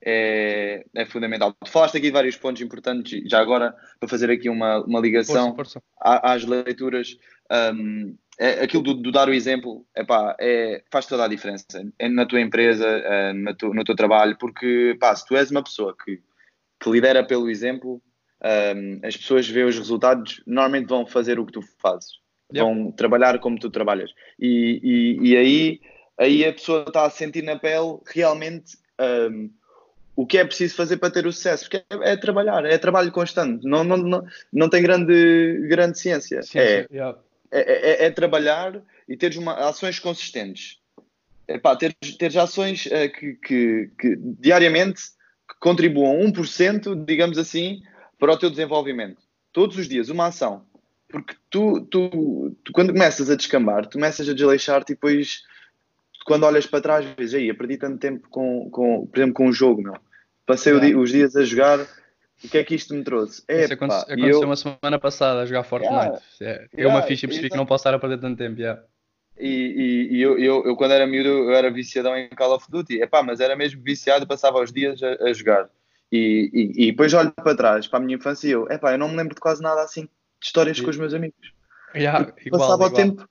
é, 0.00 0.84
é 0.94 1.06
fundamental. 1.06 1.52
Tu 1.64 1.70
falaste 1.70 1.96
aqui 1.96 2.06
de 2.06 2.12
vários 2.12 2.36
pontos 2.36 2.62
importantes, 2.62 3.22
já 3.28 3.40
agora, 3.40 3.74
para 3.98 4.08
fazer 4.08 4.30
aqui 4.30 4.48
uma, 4.48 4.84
uma 4.84 5.00
ligação 5.00 5.54
força, 5.54 5.80
força. 5.80 6.20
às 6.22 6.44
leituras. 6.44 7.16
Um, 7.50 8.16
é, 8.38 8.62
aquilo 8.62 8.82
do, 8.82 8.94
do, 8.94 9.10
dar 9.10 9.28
o 9.28 9.34
exemplo 9.34 9.84
epá, 9.96 10.36
é, 10.38 10.84
faz 10.92 11.06
toda 11.06 11.24
a 11.24 11.28
diferença 11.28 11.66
é 11.98 12.08
na 12.08 12.24
tua 12.24 12.40
empresa, 12.40 12.86
é, 12.86 13.32
na 13.32 13.52
tu, 13.52 13.74
no 13.74 13.82
teu 13.82 13.96
trabalho, 13.96 14.36
porque 14.38 14.96
pá, 15.00 15.14
se 15.16 15.26
tu 15.26 15.36
és 15.36 15.50
uma 15.50 15.62
pessoa 15.62 15.96
que, 15.96 16.20
que 16.80 16.90
lidera 16.90 17.24
pelo 17.24 17.50
exemplo, 17.50 18.00
um, 18.76 19.00
as 19.06 19.16
pessoas 19.16 19.48
veem 19.48 19.66
os 19.66 19.78
resultados, 19.78 20.42
normalmente 20.46 20.88
vão 20.88 21.06
fazer 21.06 21.38
o 21.38 21.46
que 21.46 21.52
tu 21.52 21.62
fazes 21.80 22.18
vão 22.50 22.90
trabalhar 22.90 23.38
como 23.40 23.58
tu 23.58 23.70
trabalhas. 23.70 24.10
E, 24.38 24.80
e, 24.82 25.28
e 25.30 25.36
aí 25.36 25.80
aí 26.18 26.44
a 26.44 26.52
pessoa 26.52 26.84
está 26.86 27.06
a 27.06 27.10
sentir 27.10 27.42
na 27.42 27.56
pele 27.56 27.98
realmente 28.06 28.76
um, 29.30 29.50
o 30.16 30.26
que 30.26 30.36
é 30.36 30.44
preciso 30.44 30.74
fazer 30.74 30.96
para 30.96 31.12
ter 31.12 31.26
o 31.26 31.32
sucesso, 31.32 31.64
porque 31.64 31.76
é, 31.76 32.12
é 32.12 32.16
trabalhar, 32.16 32.64
é 32.64 32.76
trabalho 32.76 33.12
constante, 33.12 33.64
não, 33.64 33.84
não, 33.84 33.96
não, 33.96 34.26
não 34.52 34.68
tem 34.68 34.82
grande, 34.82 35.66
grande 35.68 35.96
ciência. 35.96 36.42
Ciência, 36.42 36.88
é, 36.90 37.16
é, 37.52 38.04
é, 38.04 38.06
é 38.06 38.10
trabalhar 38.10 38.82
e 39.08 39.16
teres 39.16 39.36
uma, 39.36 39.54
ações 39.54 40.00
consistentes. 40.00 40.80
Epá, 41.46 41.76
teres, 41.76 41.94
teres 42.18 42.36
ações 42.36 42.86
uh, 42.86 43.10
que, 43.16 43.34
que, 43.34 43.90
que 43.98 44.16
diariamente 44.40 45.02
que 45.48 45.54
contribuam 45.60 46.20
1%, 46.30 47.04
digamos 47.04 47.38
assim, 47.38 47.80
para 48.18 48.32
o 48.32 48.38
teu 48.38 48.50
desenvolvimento. 48.50 49.22
Todos 49.52 49.76
os 49.78 49.88
dias, 49.88 50.08
uma 50.08 50.26
ação. 50.26 50.64
Porque 51.08 51.34
tu, 51.48 51.80
tu, 51.90 52.54
tu 52.62 52.72
quando 52.72 52.92
começas 52.92 53.30
a 53.30 53.34
descambar, 53.34 53.86
tu 53.86 53.92
começas 53.94 54.28
a 54.28 54.34
desleixar-te 54.34 54.92
e 54.92 54.94
depois, 54.94 55.42
quando 56.26 56.44
olhas 56.44 56.66
para 56.66 56.80
trás, 56.82 57.06
vês, 57.16 57.32
aí, 57.32 57.48
eu 57.48 57.56
perdi 57.56 57.78
tanto 57.78 57.98
tempo 57.98 58.28
com, 58.28 58.68
com, 58.70 59.06
por 59.06 59.18
exemplo, 59.18 59.34
com 59.34 59.46
um 59.48 59.52
jogo, 59.52 59.82
meu. 59.82 59.94
Passei 60.44 60.72
Yeah. 60.72 60.88
dia- 60.88 60.98
os 60.98 61.10
dias 61.10 61.34
a 61.36 61.44
jogar, 61.44 61.80
o 61.80 62.48
que 62.50 62.58
é 62.58 62.64
que 62.64 62.74
isto 62.74 62.92
me 62.94 63.02
trouxe? 63.02 63.42
Isso 63.48 63.72
Epá, 63.72 63.86
aconte- 63.86 63.94
e 64.10 64.12
aconteceu 64.12 64.40
eu- 64.42 64.46
uma 64.48 64.56
semana 64.56 64.98
passada 64.98 65.40
a 65.40 65.46
jogar 65.46 65.62
Fortnite. 65.64 66.22
É, 66.42 66.66
eu 66.74 66.88
uma 66.88 66.96
Yeah, 66.98 67.02
ficha 67.06 67.26
percebi 67.26 67.48
que 67.48 67.54
exato. 67.54 67.56
não 67.56 67.66
posso 67.66 67.82
estar 67.82 67.94
a 67.94 67.98
perder 67.98 68.18
tanto 68.20 68.36
tempo. 68.36 68.60
yeah. 68.60 68.82
E, 69.38 69.46
e- 69.48 70.16
e 70.16 70.22
eu, 70.22 70.38
eu, 70.38 70.64
eu, 70.66 70.76
quando 70.76 70.92
era 70.92 71.06
miúdo, 71.06 71.28
eu 71.28 71.52
era 71.54 71.70
viciadão 71.70 72.16
em 72.16 72.28
Call 72.30 72.54
of 72.54 72.66
Duty. 72.70 73.00
Epá, 73.00 73.22
mas 73.22 73.40
era 73.40 73.54
mesmo 73.56 73.82
viciado, 73.82 74.26
passava 74.26 74.60
os 74.62 74.72
dias 74.72 75.02
a, 75.02 75.24
a 75.24 75.32
jogar. 75.32 75.68
E, 76.10 76.50
e, 76.52 76.84
e 76.84 76.90
depois 76.90 77.12
olho 77.14 77.30
para 77.32 77.54
trás, 77.56 77.86
para 77.86 77.98
a 77.98 78.02
minha 78.02 78.16
infância, 78.16 78.48
e 78.48 78.52
eu, 78.52 78.66
epá, 78.70 78.92
eu 78.92 78.98
não 78.98 79.08
me 79.08 79.16
lembro 79.16 79.34
de 79.34 79.40
quase 79.40 79.62
nada 79.62 79.82
assim 79.82 80.02
de 80.04 80.46
histórias 80.46 80.80
com 80.80 80.88
os 80.90 80.96
meus 80.96 81.12
amigos. 81.12 81.52
Yeah, 81.94 82.32
igual, 82.44 82.60
passava, 82.60 82.84
o 82.84 82.86
igual. 82.86 82.92
tempo, 83.02 83.28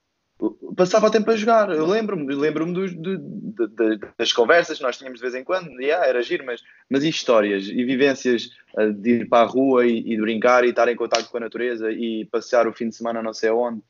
passava 0.75 1.07
o 1.07 1.11
tempo 1.11 1.31
a 1.31 1.35
jogar. 1.35 1.69
Eu 1.71 1.85
lembro-me 1.85 2.33
lembro 2.35 2.71
dos, 2.71 2.93
do- 2.93 3.17
de- 3.17 3.67
de- 3.67 3.99
das 4.17 4.31
conversas 4.33 4.77
que 4.77 4.83
nós 4.83 4.97
tínhamos 4.97 5.19
de 5.19 5.23
vez 5.23 5.35
em 5.35 5.43
quando. 5.43 5.69
E, 5.81 5.91
ah, 5.91 6.05
era 6.05 6.21
giro, 6.21 6.45
mas, 6.45 6.61
mas 6.89 7.03
e 7.03 7.09
histórias 7.09 7.67
e 7.67 7.83
vivências 7.83 8.49
ah, 8.77 8.85
de 8.85 9.21
ir 9.21 9.29
para 9.29 9.43
a 9.43 9.49
rua 9.49 9.85
e, 9.87 9.99
e 9.99 10.15
de 10.15 10.21
brincar 10.21 10.63
e 10.63 10.69
estar 10.69 10.87
em 10.87 10.95
contato 10.95 11.29
com 11.29 11.37
a 11.37 11.41
natureza 11.41 11.91
e 11.91 12.25
passear 12.25 12.67
o 12.67 12.73
fim 12.73 12.89
de 12.89 12.95
semana 12.95 13.23
não 13.23 13.33
sei 13.33 13.49
onde. 13.49 13.81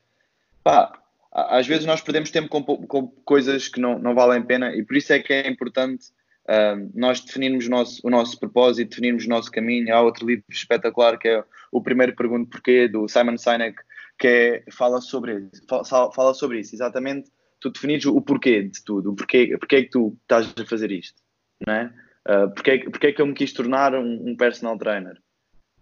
Pá, 0.64 0.92
às 1.32 1.66
vezes 1.66 1.84
nós 1.84 2.00
perdemos 2.00 2.30
tempo 2.30 2.48
com, 2.48 2.62
com 2.64 3.08
coisas 3.24 3.68
que 3.68 3.80
não, 3.80 3.98
não 3.98 4.14
valem 4.14 4.40
a 4.40 4.44
pena 4.44 4.74
e 4.74 4.82
por 4.84 4.96
isso 4.96 5.12
é 5.12 5.18
que 5.18 5.32
é 5.32 5.48
importante 5.48 6.06
ah, 6.48 6.76
nós 6.94 7.20
definirmos 7.20 7.66
o 7.66 7.70
nosso, 7.70 8.00
o 8.06 8.10
nosso 8.10 8.38
propósito, 8.40 8.90
definirmos 8.90 9.26
o 9.26 9.28
nosso 9.28 9.50
caminho. 9.50 9.94
Há 9.94 10.00
outro 10.00 10.26
livro 10.26 10.44
espetacular 10.50 11.18
que 11.18 11.28
é 11.28 11.44
o 11.70 11.82
primeiro 11.82 12.16
Pergunto 12.16 12.48
Porquê, 12.50 12.88
do 12.88 13.06
Simon 13.08 13.36
Sinek, 13.36 13.76
que 14.18 14.26
é, 14.26 14.64
fala, 14.72 15.00
sobre, 15.00 15.48
fa- 15.68 15.84
fala 15.84 16.32
sobre 16.34 16.60
isso, 16.60 16.74
exatamente 16.74 17.30
tu 17.60 17.70
definires 17.70 18.06
o 18.06 18.20
porquê 18.20 18.62
de 18.62 18.82
tudo, 18.84 19.12
o 19.12 19.14
porquê, 19.14 19.56
porquê 19.58 19.76
é 19.76 19.82
que 19.82 19.90
tu 19.90 20.16
estás 20.22 20.54
a 20.58 20.64
fazer 20.64 20.90
isto, 20.90 21.20
não 21.66 21.74
é? 21.74 21.92
Uh, 22.26 22.50
porquê, 22.54 22.70
é 22.70 22.78
que- 22.78 22.90
porquê 22.90 23.06
é 23.08 23.12
que 23.12 23.20
eu 23.22 23.26
me 23.26 23.34
quis 23.34 23.52
tornar 23.52 23.94
um, 23.94 24.30
um 24.30 24.36
personal 24.36 24.78
trainer? 24.78 25.18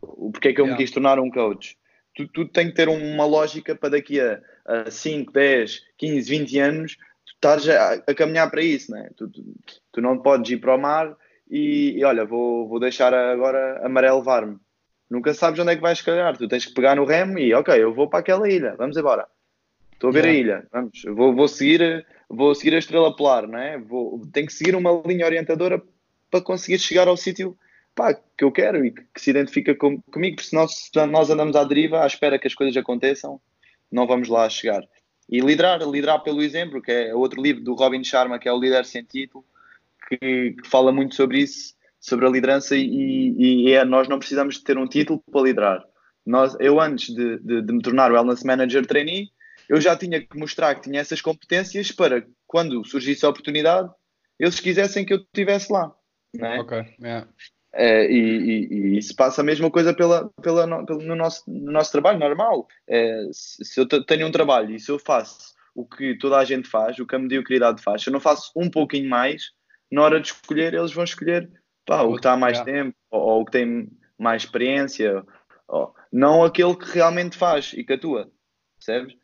O 0.01 0.31
porquê 0.31 0.49
é 0.49 0.53
que 0.53 0.61
eu 0.61 0.65
Yeah. 0.65 0.79
me 0.79 0.85
quis 0.85 0.93
tornar 0.93 1.19
um 1.19 1.31
coach? 1.31 1.77
Tu, 2.15 2.27
tu 2.29 2.47
tem 2.49 2.69
que 2.69 2.75
ter 2.75 2.89
uma 2.89 3.25
lógica 3.27 3.75
para 3.75 3.91
daqui 3.91 4.21
a, 4.21 4.41
a 4.67 4.91
5, 4.91 5.33
10, 5.33 5.83
15, 5.97 6.31
20 6.31 6.59
anos 6.59 6.97
tu 7.25 7.33
estás 7.35 7.69
a, 7.69 7.95
a 7.95 8.15
caminhar 8.15 8.51
para 8.51 8.63
isso, 8.63 8.91
não 8.91 8.99
é? 8.99 9.11
Tu, 9.17 9.29
tu, 9.29 9.43
tu 9.93 10.01
não 10.01 10.19
podes 10.19 10.51
ir 10.51 10.59
para 10.59 10.75
o 10.75 10.81
mar 10.81 11.17
e, 11.51 11.95
e 11.99 12.05
olha, 12.05 12.25
vou, 12.25 12.69
vou 12.69 12.81
deixar 12.81 13.13
agora 13.15 13.85
a 13.85 13.89
maré 13.89 14.13
levar-me. 14.13 14.59
Nunca 15.09 15.33
sabes 15.35 15.61
onde 15.61 15.73
é 15.73 15.77
que 15.77 15.83
vais 15.83 16.01
calhar. 16.01 16.37
Tu 16.37 16.49
tens 16.49 16.67
que 16.67 16.75
pegar 16.75 16.97
no 16.97 17.05
remo 17.05 17.39
e, 17.39 17.55
ok, 17.55 17.75
eu 17.81 17.95
vou 17.95 18.09
para 18.09 18.21
aquela 18.21 18.49
ilha, 18.49 18.75
vamos 18.77 18.97
embora. 18.97 19.27
Estou 19.93 20.11
a 20.11 20.13
ver 20.13 20.25
Yeah. 20.25 20.31
a 20.31 20.41
ilha, 20.41 20.67
vamos, 20.71 21.03
vou, 21.07 21.35
vou, 21.35 21.49
seguir, 21.49 22.05
vou 22.29 22.55
seguir 22.55 22.75
a 22.75 22.79
estrela 22.79 23.17
polar, 23.17 23.49
não 23.49 23.59
é? 23.59 23.79
Vou, 23.79 24.21
tenho 24.31 24.47
que 24.47 24.53
seguir 24.53 24.75
uma 24.75 25.03
linha 25.07 25.25
orientadora 25.25 25.83
para 26.31 26.43
conseguir 26.43 26.79
chegar 26.79 27.09
ao 27.09 27.17
sítio 27.17 27.57
pá, 27.95 28.13
que 28.13 28.45
eu 28.45 28.53
quero 28.53 28.85
e 28.85 28.91
que, 28.91 29.03
que 29.15 29.21
se 29.21 29.31
identifica 29.31 29.75
com, 29.75 30.01
comigo, 30.03 30.37
porque 30.37 30.51
se 30.51 30.55
nós, 30.55 30.75
se 30.75 31.07
nós 31.07 31.31
andamos 31.31 31.57
à 31.57 31.65
deriva 31.65 32.03
à 32.03 32.07
espera 32.07 32.39
que 32.39 32.47
as 32.47 32.55
coisas 32.55 32.77
aconteçam, 32.77 33.41
não 33.91 34.07
vamos 34.07 34.29
lá 34.29 34.49
chegar. 34.49 34.83
E 35.29 35.41
liderar, 35.41 35.81
liderar 35.89 36.23
pelo 36.23 36.43
exemplo, 36.43 36.81
que 36.81 36.93
é 36.93 37.15
outro 37.15 37.43
livro 37.43 37.63
do 37.63 37.75
Robin 37.75 38.03
Sharma, 38.05 38.39
que 38.39 38.49
é 38.49 38.53
o 38.53 38.59
Líder 38.61 38.85
Sem 38.85 39.03
Título, 39.05 39.45
que, 40.09 40.53
que 40.53 40.69
fala 40.69 40.93
muito 40.93 41.15
sobre 41.15 41.41
isso, 41.41 41.75
sobre 42.01 42.27
a 42.27 42.31
liderança 42.31 42.77
e, 42.77 43.35
e- 43.67 43.73
é, 43.73 43.85
nós 43.85 44.09
não 44.09 44.19
precisamos 44.19 44.57
de 44.57 44.65
ter 44.65 44.79
um 44.79 44.87
título 44.87 45.23
para 45.31 45.43
liderar. 45.43 45.85
Nós, 46.25 46.57
eu 46.61 46.81
antes 46.81 47.15
de, 47.15 47.39
de- 47.41 47.63
de 47.63 47.73
me 47.73 47.83
tornar 47.83 48.13
Wellness 48.13 48.45
Manager 48.45 48.87
Trainee, 48.87 49.31
eu 49.69 49.81
já 49.81 49.97
tinha 49.97 50.21
que 50.25 50.39
mostrar 50.39 50.75
que 50.77 50.83
tinha 50.83 51.01
essas 51.01 51.21
competências 51.21 51.91
para, 51.91 52.25
quando 52.47 52.85
surgisse 52.85 53.27
a 53.27 53.29
oportunidade, 53.29 53.91
eles 54.39 54.61
quisessem 54.61 55.05
que 55.05 55.13
eu 55.13 55.19
estivesse 55.19 55.73
lá. 55.73 55.93
Não 56.35 56.47
é? 56.47 56.61
Ok, 56.61 56.79
yeah. 57.01 57.29
É, 57.79 58.11
e, 58.11 58.17
e- 58.19 58.69
e 58.95 58.99
isso 58.99 59.15
passa 59.15 59.43
a 59.43 59.45
mesma 59.45 59.71
coisa 59.71 59.93
pela, 59.95 60.31
pela, 60.43 60.67
no, 60.67 60.87
pelo- 60.87 61.03
no, 61.03 61.15
nosso, 61.15 61.43
no 61.47 61.71
nosso 61.71 61.93
trabalho 61.93 62.19
normal. 62.19 62.67
É, 62.89 63.23
se, 63.33 63.65
se 63.65 63.79
eu 63.81 63.87
te- 63.87 64.05
tenho 64.07 64.27
um 64.27 64.31
trabalho 64.33 64.75
e 64.75 64.81
se 64.81 64.91
eu 64.91 64.99
faço 64.99 65.55
o 65.75 65.85
que 65.87 66.17
toda 66.19 66.39
a 66.39 66.45
gente 66.45 66.69
faz, 66.69 66.99
o 66.99 67.07
que 67.07 67.15
a 67.15 67.19
mediocridade 67.19 67.83
faz, 67.83 68.03
se 68.03 68.09
eu 68.09 68.13
não 68.13 68.21
faço 68.21 68.51
um 68.57 68.71
pouquinho 68.71 69.09
mais, 69.11 69.51
na 69.93 70.03
hora 70.03 70.19
de 70.21 70.29
escolher, 70.29 70.73
eles 70.75 70.93
vão 70.93 71.05
escolher 71.05 71.51
pá, 71.85 72.01
o 72.03 72.13
que 72.13 72.17
está 72.21 72.33
há 72.33 72.37
mais 72.37 72.59
tempo 72.65 72.97
ou, 73.11 73.21
ou 73.21 73.41
o 73.43 73.45
que 73.45 73.53
tem 73.53 73.89
mais 74.19 74.43
experiência, 74.43 75.23
ou- 75.69 75.95
não 76.11 76.43
aquele 76.43 76.75
que 76.77 76.91
realmente 76.95 77.37
faz 77.37 77.73
e 77.77 77.85
que 77.85 77.93
atua, 77.93 78.31
percebes? 78.79 79.15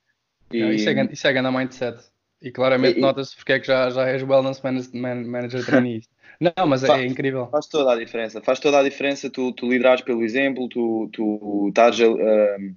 E- 0.53 0.59
Yeah, 0.59 0.75
Isso 0.75 0.89
é, 0.91 1.09
isso 1.13 1.27
é 1.27 1.33
grande 1.33 1.57
mindset. 1.57 1.99
E 2.43 2.51
claramente 2.51 2.97
nota-se 3.01 3.35
porque 3.37 3.53
é 3.55 3.61
que 3.61 3.67
já, 3.67 3.89
já 3.89 4.07
és 4.09 4.23
Wellness 4.23 4.61
Man- 4.61 4.91
Man- 5.01 5.25
Manager 5.27 5.65
Trainee. 5.65 6.03
Não, 6.43 6.67
mas 6.67 6.83
é, 6.83 6.87
Fa- 6.89 6.99
é 6.99 7.07
incrível. 7.07 7.47
Faz 7.51 7.69
toda 7.69 7.93
a 7.93 7.97
diferença. 7.97 8.41
Faz 8.41 8.59
toda 8.59 8.81
a 8.81 8.83
diferença 8.83 9.31
tu, 9.31 9.53
tu 9.53 9.71
liderares 9.71 10.03
pelo 10.03 10.25
exemplo, 10.25 10.69
tu, 10.69 11.09
tu 11.13 11.69
estás 11.69 12.01
a, 12.01 12.09
um, 12.09 12.75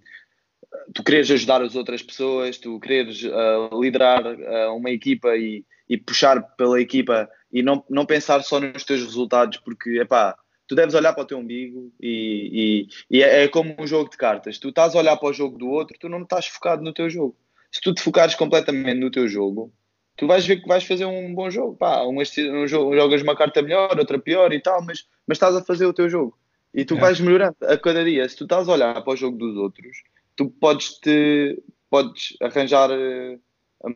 tu 0.93 1.03
queres 1.03 1.31
ajudar 1.31 1.63
as 1.63 1.75
outras 1.75 2.03
pessoas, 2.03 2.59
tu 2.59 2.79
queres 2.79 3.23
uh, 3.23 3.81
liderar 3.81 4.23
uh, 4.25 4.75
uma 4.75 4.91
equipa 4.91 5.35
e, 5.35 5.65
e 5.89 5.97
puxar 5.97 6.41
pela 6.55 6.79
equipa 6.79 7.27
e 7.51 7.63
não, 7.63 7.83
não 7.89 8.05
pensar 8.05 8.43
só 8.43 8.59
nos 8.59 8.83
teus 8.83 9.01
resultados, 9.01 9.57
porque 9.57 9.99
epá, 9.99 10.37
tu 10.67 10.75
deves 10.75 10.93
olhar 10.93 11.13
para 11.13 11.23
o 11.23 11.27
teu 11.27 11.39
umbigo 11.39 11.91
e, 11.99 12.87
e, 13.09 13.17
e 13.17 13.23
é, 13.23 13.45
é 13.45 13.47
como 13.47 13.75
um 13.79 13.87
jogo 13.87 14.11
de 14.11 14.17
cartas. 14.17 14.59
Tu 14.59 14.69
estás 14.69 14.93
a 14.93 14.99
olhar 14.99 15.17
para 15.17 15.29
o 15.29 15.33
jogo 15.33 15.57
do 15.57 15.67
outro, 15.67 15.97
tu 15.99 16.07
não 16.07 16.21
estás 16.21 16.45
focado 16.45 16.83
no 16.83 16.93
teu 16.93 17.09
jogo. 17.09 17.35
Se 17.71 17.81
tu 17.81 17.93
te 17.93 18.01
focares 18.01 18.35
completamente 18.35 18.99
no 18.99 19.09
teu 19.09 19.27
jogo, 19.27 19.73
tu 20.15 20.27
vais 20.27 20.45
ver 20.45 20.61
que 20.61 20.67
vais 20.67 20.83
fazer 20.83 21.05
um 21.05 21.33
bom 21.33 21.49
jogo. 21.49 21.75
Pá, 21.75 22.03
um, 22.03 22.17
um 22.19 22.67
jogo, 22.67 22.95
jogas 22.95 23.21
uma 23.21 23.35
carta 23.35 23.61
melhor, 23.61 23.97
outra 23.97 24.19
pior 24.19 24.51
e 24.53 24.61
tal, 24.61 24.83
mas, 24.83 25.07
mas 25.27 25.35
estás 25.35 25.55
a 25.55 25.63
fazer 25.63 25.85
o 25.85 25.93
teu 25.93 26.09
jogo. 26.09 26.37
E 26.73 26.83
tu 26.83 26.95
Yeah. 26.95 27.07
vais 27.07 27.19
melhorando 27.19 27.55
a 27.61 27.77
cada 27.77 28.03
dia. 28.03 28.27
Se 28.27 28.35
tu 28.35 28.43
estás 28.43 28.67
a 28.67 28.73
olhar 28.73 29.01
para 29.01 29.13
o 29.13 29.15
jogo 29.15 29.37
dos 29.37 29.55
outros, 29.55 30.03
tu 30.35 30.49
podes, 30.49 30.99
te, 30.99 31.61
podes 31.89 32.35
arranjar 32.41 32.89
eh, 32.91 33.37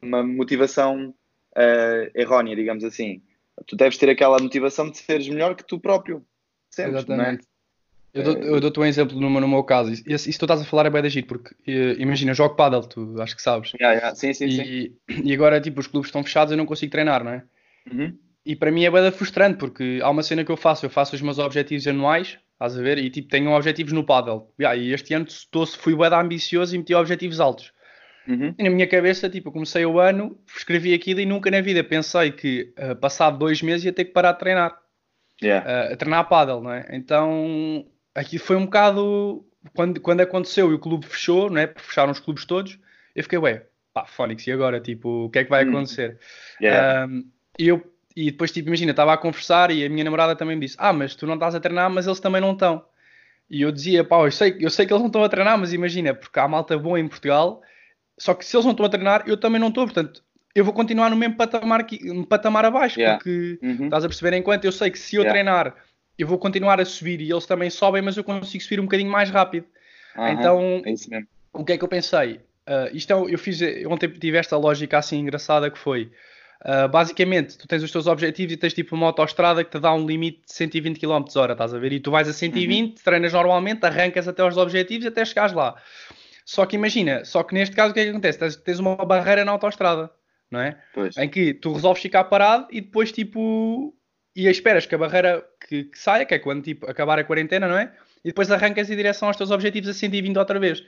uma 0.02 0.24
motivação 0.24 1.14
eh, 1.56 2.12
errónea, 2.16 2.56
digamos 2.56 2.84
assim. 2.84 3.22
Tu 3.68 3.76
deves 3.76 3.98
ter 3.98 4.10
aquela 4.10 4.40
motivação 4.40 4.90
de 4.90 4.98
seres 4.98 5.28
melhor 5.28 5.56
que 5.56 5.66
tu 5.66 5.80
próprio. 5.80 6.26
Sempre, 6.72 7.00
Exatamente. 7.00 7.46
Eu, 8.14 8.22
É. 8.22 8.24
dou, 8.24 8.34
eu 8.38 8.60
dou-te 8.60 8.80
um 8.80 8.86
exemplo 8.86 9.20
no, 9.20 9.30
meu- 9.30 9.42
no 9.42 9.48
meu 9.48 9.64
caso. 9.64 9.92
Isso, 9.92 10.30
isso 10.30 10.40
tu 10.40 10.46
estás 10.46 10.62
a 10.62 10.66
falar 10.66 10.86
é 10.88 10.90
bem 10.90 11.02
de 11.02 11.08
agir, 11.08 11.24
porque 11.24 11.54
eh, 11.68 11.96
imagina, 12.00 12.32
eu 12.32 12.36
jogo 12.36 12.56
paddle, 12.56 12.88
tu 12.88 13.22
acho 13.22 13.36
que 13.36 13.42
sabes. 13.42 13.72
Yeah, 13.80 13.98
yeah. 13.98 14.16
Sim, 14.16 14.34
sim, 14.34 14.50
sim. 14.50 14.62
E, 14.62 14.96
e 15.26 15.34
agora, 15.34 15.62
tipo, 15.62 15.80
os 15.80 15.88
clubes 15.88 16.08
estão 16.10 16.24
fechados 16.24 16.52
e 16.52 16.54
eu 16.54 16.58
não 16.58 16.66
consigo 16.66 16.92
treinar, 16.92 17.24
não 17.24 17.32
é? 17.32 17.44
Uhum. 17.92 18.18
E 18.46 18.56
para 18.56 18.72
mim 18.72 18.84
é 18.84 18.90
bem 18.90 19.12
frustrante, 19.12 19.58
porque 19.60 20.00
há 20.02 20.10
uma 20.10 20.24
cena 20.24 20.44
que 20.44 20.52
eu 20.52 20.58
faço, 20.58 20.86
eu 20.86 20.90
faço 20.90 21.16
os 21.16 21.22
meus 21.22 21.38
objetivos 21.38 21.86
anuais, 21.88 22.40
estás 22.54 22.78
a 22.78 22.82
ver? 22.82 22.98
E 22.98 23.10
tipo, 23.10 23.28
tenho 23.28 23.52
objetivos 23.52 23.94
no 23.94 24.04
paddle. 24.04 24.52
Yeah, 24.60 24.76
e 24.80 24.92
este 24.92 25.14
ano 25.14 25.26
estou, 25.28 25.66
fui 25.68 25.96
bem 25.96 26.08
ambicioso 26.14 26.74
e 26.74 26.78
meti 26.80 26.96
objetivos 26.96 27.40
altos. 27.40 27.72
Uhum. 28.28 28.54
E 28.58 28.64
na 28.64 28.70
minha 28.70 28.88
cabeça, 28.88 29.30
tipo, 29.30 29.52
comecei 29.52 29.86
o 29.86 30.00
ano, 30.00 30.38
escrevi 30.56 30.94
aquilo 30.94 31.20
e 31.20 31.26
nunca 31.26 31.50
na 31.52 31.62
vida 31.62 31.84
pensei 31.84 32.32
que, 32.32 32.74
eh, 32.76 32.96
passado 32.96 33.38
dois 33.38 33.62
meses, 33.62 33.86
ia 33.86 33.94
ter 33.94 34.06
que 34.06 34.12
parar 34.14 34.34
de 34.34 34.40
treinar. 34.40 34.78
Yeah. 35.42 35.70
eh, 35.90 35.94
a 35.94 35.98
treinar 35.98 36.28
paddle, 36.30 36.62
não 36.62 36.72
é? 36.74 36.86
Então, 36.92 37.86
aqui 38.20 38.38
foi 38.38 38.56
um 38.56 38.66
bocado. 38.66 39.46
Quando, 39.74 40.00
quando 40.00 40.22
aconteceu 40.22 40.72
e 40.72 40.74
o 40.74 40.80
clube 40.80 41.06
fechou, 41.06 41.50
não 41.50 41.60
é? 41.60 41.68
Porque 41.68 41.86
fecharam 41.88 42.12
os 42.12 42.20
clubes 42.20 42.46
todos, 42.46 42.80
eu 43.14 43.24
fiquei, 43.24 43.38
ué, 43.40 43.66
pá, 43.94 44.06
Fónix, 44.06 44.48
e 44.48 44.52
agora? 44.52 44.80
Tipo, 44.80 45.26
o 45.26 45.30
que 45.30 45.40
é 45.40 45.44
que 45.44 45.50
vai 45.50 45.66
Hum. 45.66 45.70
acontecer? 45.70 46.18
Yeah. 46.62 47.06
Um, 47.06 47.30
e 47.58 47.68
eu, 47.68 47.84
e 48.16 48.32
depois, 48.32 48.52
tipo, 48.52 48.70
imagina, 48.70 48.92
estava 48.92 49.14
a 49.14 49.18
conversar 49.18 49.70
e 49.72 49.86
a 49.86 49.90
minha 49.90 50.04
namorada 50.04 50.36
também 50.36 50.56
me 50.56 50.66
disse: 50.66 50.78
Ah, 50.80 50.94
mas 50.94 51.14
tu 51.16 51.28
não 51.28 51.34
estás 51.34 51.56
a 51.56 51.60
treinar, 51.60 51.90
mas 51.90 52.08
eles 52.08 52.20
também 52.22 52.40
não 52.42 52.54
estão. 52.54 52.86
E 53.50 53.62
eu 53.62 53.72
dizia: 53.72 54.04
Pá, 54.04 54.18
eu 54.20 54.32
sei, 54.32 54.56
eu 54.60 54.70
sei 54.70 54.86
que 54.86 54.94
eles 54.94 55.02
não 55.02 55.08
estão 55.08 55.24
a 55.24 55.30
treinar, 55.30 55.58
mas 55.58 55.74
imagina, 55.74 56.14
porque 56.14 56.40
há 56.40 56.48
malta 56.48 56.78
boa 56.78 57.00
em 57.00 57.08
Portugal, 57.08 57.62
só 58.18 58.34
que 58.34 58.46
se 58.46 58.56
eles 58.56 58.66
não 58.66 58.72
estão 58.72 58.86
a 58.86 58.90
treinar, 58.90 59.24
eu 59.28 59.36
também 59.38 59.60
não 59.60 59.68
estou, 59.68 59.86
portanto, 59.86 60.24
eu 60.56 60.64
vou 60.64 60.74
continuar 60.74 61.10
no 61.10 61.16
mesmo 61.18 61.36
patamar, 61.36 61.84
que, 61.86 62.00
patamar 62.26 62.64
abaixo, 62.66 62.98
Yeah. 63.00 63.18
porque 63.18 63.60
Uhum. 63.62 63.86
estás 63.86 64.06
a 64.06 64.08
perceber, 64.08 64.38
enquanto 64.38 64.66
eu 64.66 64.72
sei 64.72 64.90
que 64.90 64.98
se 65.00 65.16
eu 65.18 65.24
Yeah. 65.24 65.34
treinar, 65.34 65.76
eu 66.20 66.28
vou 66.28 66.38
continuar 66.38 66.80
a 66.80 66.86
subir 66.86 67.22
e 67.22 67.32
eles 67.32 67.46
também 67.46 67.70
sobem, 67.70 68.02
mas 68.02 68.18
eu 68.18 68.24
consigo 68.24 68.64
subir 68.64 68.80
um 68.80 68.84
bocadinho 68.84 69.12
mais 69.12 69.30
rápido. 69.30 69.66
Aham. 70.16 70.32
Então, 70.32 70.82
É 71.12 71.24
o 71.54 71.66
que 71.66 71.74
é 71.74 71.78
que 71.78 71.84
eu 71.84 71.88
pensei? 71.88 72.42
Ah, 72.68 72.90
isto 72.94 73.12
é, 73.12 73.34
eu 73.34 73.38
fiz, 73.40 73.60
ontem 73.88 74.08
tive 74.10 74.38
esta 74.38 74.56
lógica 74.56 74.98
assim 74.98 75.20
engraçada 75.20 75.72
que 75.72 75.78
foi, 75.78 76.12
Uh, 76.60 76.90
basicamente, 76.90 77.58
tu 77.58 77.66
tens 77.66 77.82
os 77.82 77.90
teus 77.90 78.06
objetivos 78.06 78.54
e 78.54 78.58
tens 78.58 78.74
tipo 78.74 78.94
uma 78.94 79.08
autoestrada 79.08 79.64
que 79.64 79.72
te 79.72 79.80
dá 79.80 79.94
um 79.94 80.06
limite 80.06 80.42
de 80.46 80.54
120 80.54 81.00
km 81.00 81.24
hora, 81.38 81.54
estás 81.54 81.74
a 81.74 81.80
ver? 81.80 81.94
E 81.94 82.02
tu 82.02 82.12
vais 82.12 82.28
a 82.28 82.34
120, 82.34 82.90
uhum. 82.90 82.96
treinas 83.02 83.32
normalmente, 83.32 83.86
arrancas 83.86 84.28
até 84.28 84.42
aos 84.42 84.58
objetivos 84.58 85.08
até 85.08 85.24
chegares 85.24 85.54
lá. 85.54 85.76
Só 86.44 86.66
que 86.66 86.76
imagina, 86.76 87.24
só 87.24 87.44
que 87.44 87.54
neste 87.54 87.74
caso 87.74 87.92
o 87.92 87.94
que 87.94 88.02
é 88.02 88.04
que 88.04 88.10
acontece? 88.10 88.40
Tens, 88.40 88.58
tens 88.58 88.80
uma 88.80 88.98
barreira 88.98 89.46
na 89.46 89.54
autoestrada, 89.54 90.12
não 90.52 90.60
é? 90.60 90.78
Pois. 90.94 91.16
Em 91.16 91.30
que 91.30 91.54
tu 91.54 91.72
resolves 91.72 92.02
ficar 92.02 92.26
parado 92.26 92.68
e 92.72 92.82
depois 92.82 93.12
tipo. 93.12 93.96
E 94.36 94.48
esperas 94.48 94.86
que 94.86 94.96
a 94.96 94.98
barreira 94.98 95.44
que, 95.68 95.86
que 95.86 96.00
saia, 96.00 96.26
que 96.26 96.34
é 96.34 96.40
quando 96.40 96.64
tipo 96.64 96.90
acabar 96.90 97.20
a 97.20 97.24
quarentena, 97.24 97.68
não 97.68 97.78
é? 97.78 97.92
E 98.24 98.30
depois 98.30 98.52
arrancas 98.52 98.90
em 98.90 98.96
direção 98.96 99.28
aos 99.28 99.38
teus 99.38 99.52
objetivos 99.52 99.90
a 99.90 99.94
120 99.94 100.38
outra 100.38 100.60
vez. 100.60 100.84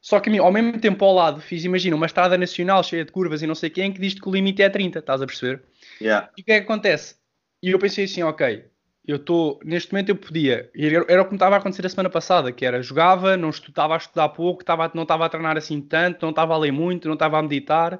Só 0.00 0.20
que 0.20 0.36
ao 0.38 0.52
mesmo 0.52 0.78
tempo 0.78 1.02
ao 1.04 1.14
lado 1.14 1.40
fiz, 1.40 1.64
imagina, 1.64 1.96
uma 1.96 2.06
estrada 2.06 2.36
nacional 2.36 2.82
cheia 2.82 3.04
de 3.04 3.12
curvas 3.12 3.40
e 3.40 3.46
não 3.46 3.54
sei 3.54 3.70
quem 3.70 3.90
que 3.90 4.00
diz 4.00 4.14
que 4.14 4.28
o 4.28 4.32
limite 4.32 4.62
é 4.62 4.68
30, 4.68 4.98
estás 4.98 5.22
a 5.22 5.26
perceber? 5.26 5.62
Yeah. 6.00 6.28
E 6.36 6.42
o 6.42 6.44
que 6.44 6.52
é 6.52 6.58
que 6.58 6.64
acontece? 6.64 7.16
E 7.62 7.70
eu 7.70 7.78
pensei 7.78 8.04
assim, 8.04 8.22
ok, 8.22 8.66
eu 9.06 9.16
estou, 9.16 9.60
neste 9.64 9.92
momento 9.92 10.10
eu 10.10 10.16
podia, 10.16 10.70
era 11.08 11.22
o 11.22 11.24
que 11.24 11.30
me 11.30 11.36
estava 11.36 11.54
a 11.54 11.58
acontecer 11.58 11.86
a 11.86 11.88
semana 11.88 12.10
passada, 12.10 12.52
que 12.52 12.66
era, 12.66 12.82
jogava, 12.82 13.36
não 13.36 13.48
estava 13.50 13.94
a 13.94 13.96
estudar 13.96 14.28
pouco, 14.30 14.62
estava, 14.62 14.90
não 14.94 15.04
estava 15.04 15.24
a 15.24 15.28
treinar 15.30 15.56
assim 15.56 15.80
tanto, 15.80 16.22
não 16.22 16.30
estava 16.30 16.54
a 16.54 16.58
ler 16.58 16.72
muito, 16.72 17.08
não 17.08 17.14
estava 17.14 17.38
a 17.38 17.42
meditar. 17.42 17.98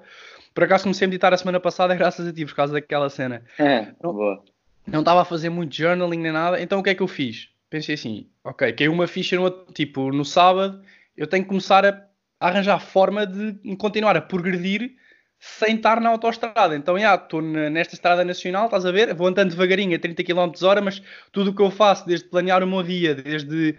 Por 0.54 0.64
acaso 0.64 0.84
comecei 0.84 1.06
a 1.06 1.08
meditar 1.08 1.32
a 1.32 1.36
semana 1.36 1.58
passada 1.58 1.94
graças 1.96 2.26
a 2.26 2.32
ti, 2.32 2.44
por 2.44 2.54
causa 2.54 2.74
daquela 2.74 3.08
cena. 3.08 3.42
É, 3.58 3.94
não, 4.02 4.12
boa. 4.12 4.44
Não 4.86 5.00
estava 5.00 5.22
a 5.22 5.24
fazer 5.24 5.48
muito 5.48 5.74
journaling 5.74 6.18
nem 6.18 6.32
nada, 6.32 6.60
então 6.60 6.78
o 6.78 6.82
que 6.82 6.90
é 6.90 6.94
que 6.94 7.02
eu 7.02 7.08
fiz? 7.08 7.48
Pensei 7.70 7.94
assim, 7.94 8.28
ok, 8.44 8.72
caiu 8.72 8.92
uma 8.92 9.06
ficha 9.06 9.36
no, 9.36 9.50
tipo, 9.72 10.12
no 10.12 10.24
sábado, 10.24 10.82
eu 11.16 11.26
tenho 11.26 11.42
que 11.42 11.48
começar 11.48 11.84
a, 11.84 12.04
arranjar 12.38 12.78
forma 12.78 13.26
de 13.26 13.54
continuar 13.76 14.16
a 14.16 14.20
progredir 14.20 14.92
sem 15.38 15.76
estar 15.76 16.00
na 16.00 16.10
autoestrada. 16.10 16.76
Então, 16.76 16.98
já, 16.98 17.14
estou 17.14 17.42
nesta 17.42 17.94
estrada 17.94 18.24
nacional, 18.24 18.66
estás 18.66 18.86
a 18.86 18.92
ver? 18.92 19.14
Vou 19.14 19.26
andando 19.26 19.50
devagarinho 19.50 19.94
a 19.96 19.98
30 19.98 20.22
km 20.24 20.50
hora, 20.62 20.80
mas 20.80 21.02
tudo 21.32 21.50
o 21.50 21.54
que 21.54 21.62
eu 21.62 21.70
faço, 21.70 22.06
desde 22.06 22.28
planear 22.28 22.62
o 22.62 22.66
meu 22.66 22.82
dia, 22.82 23.14
desde 23.14 23.76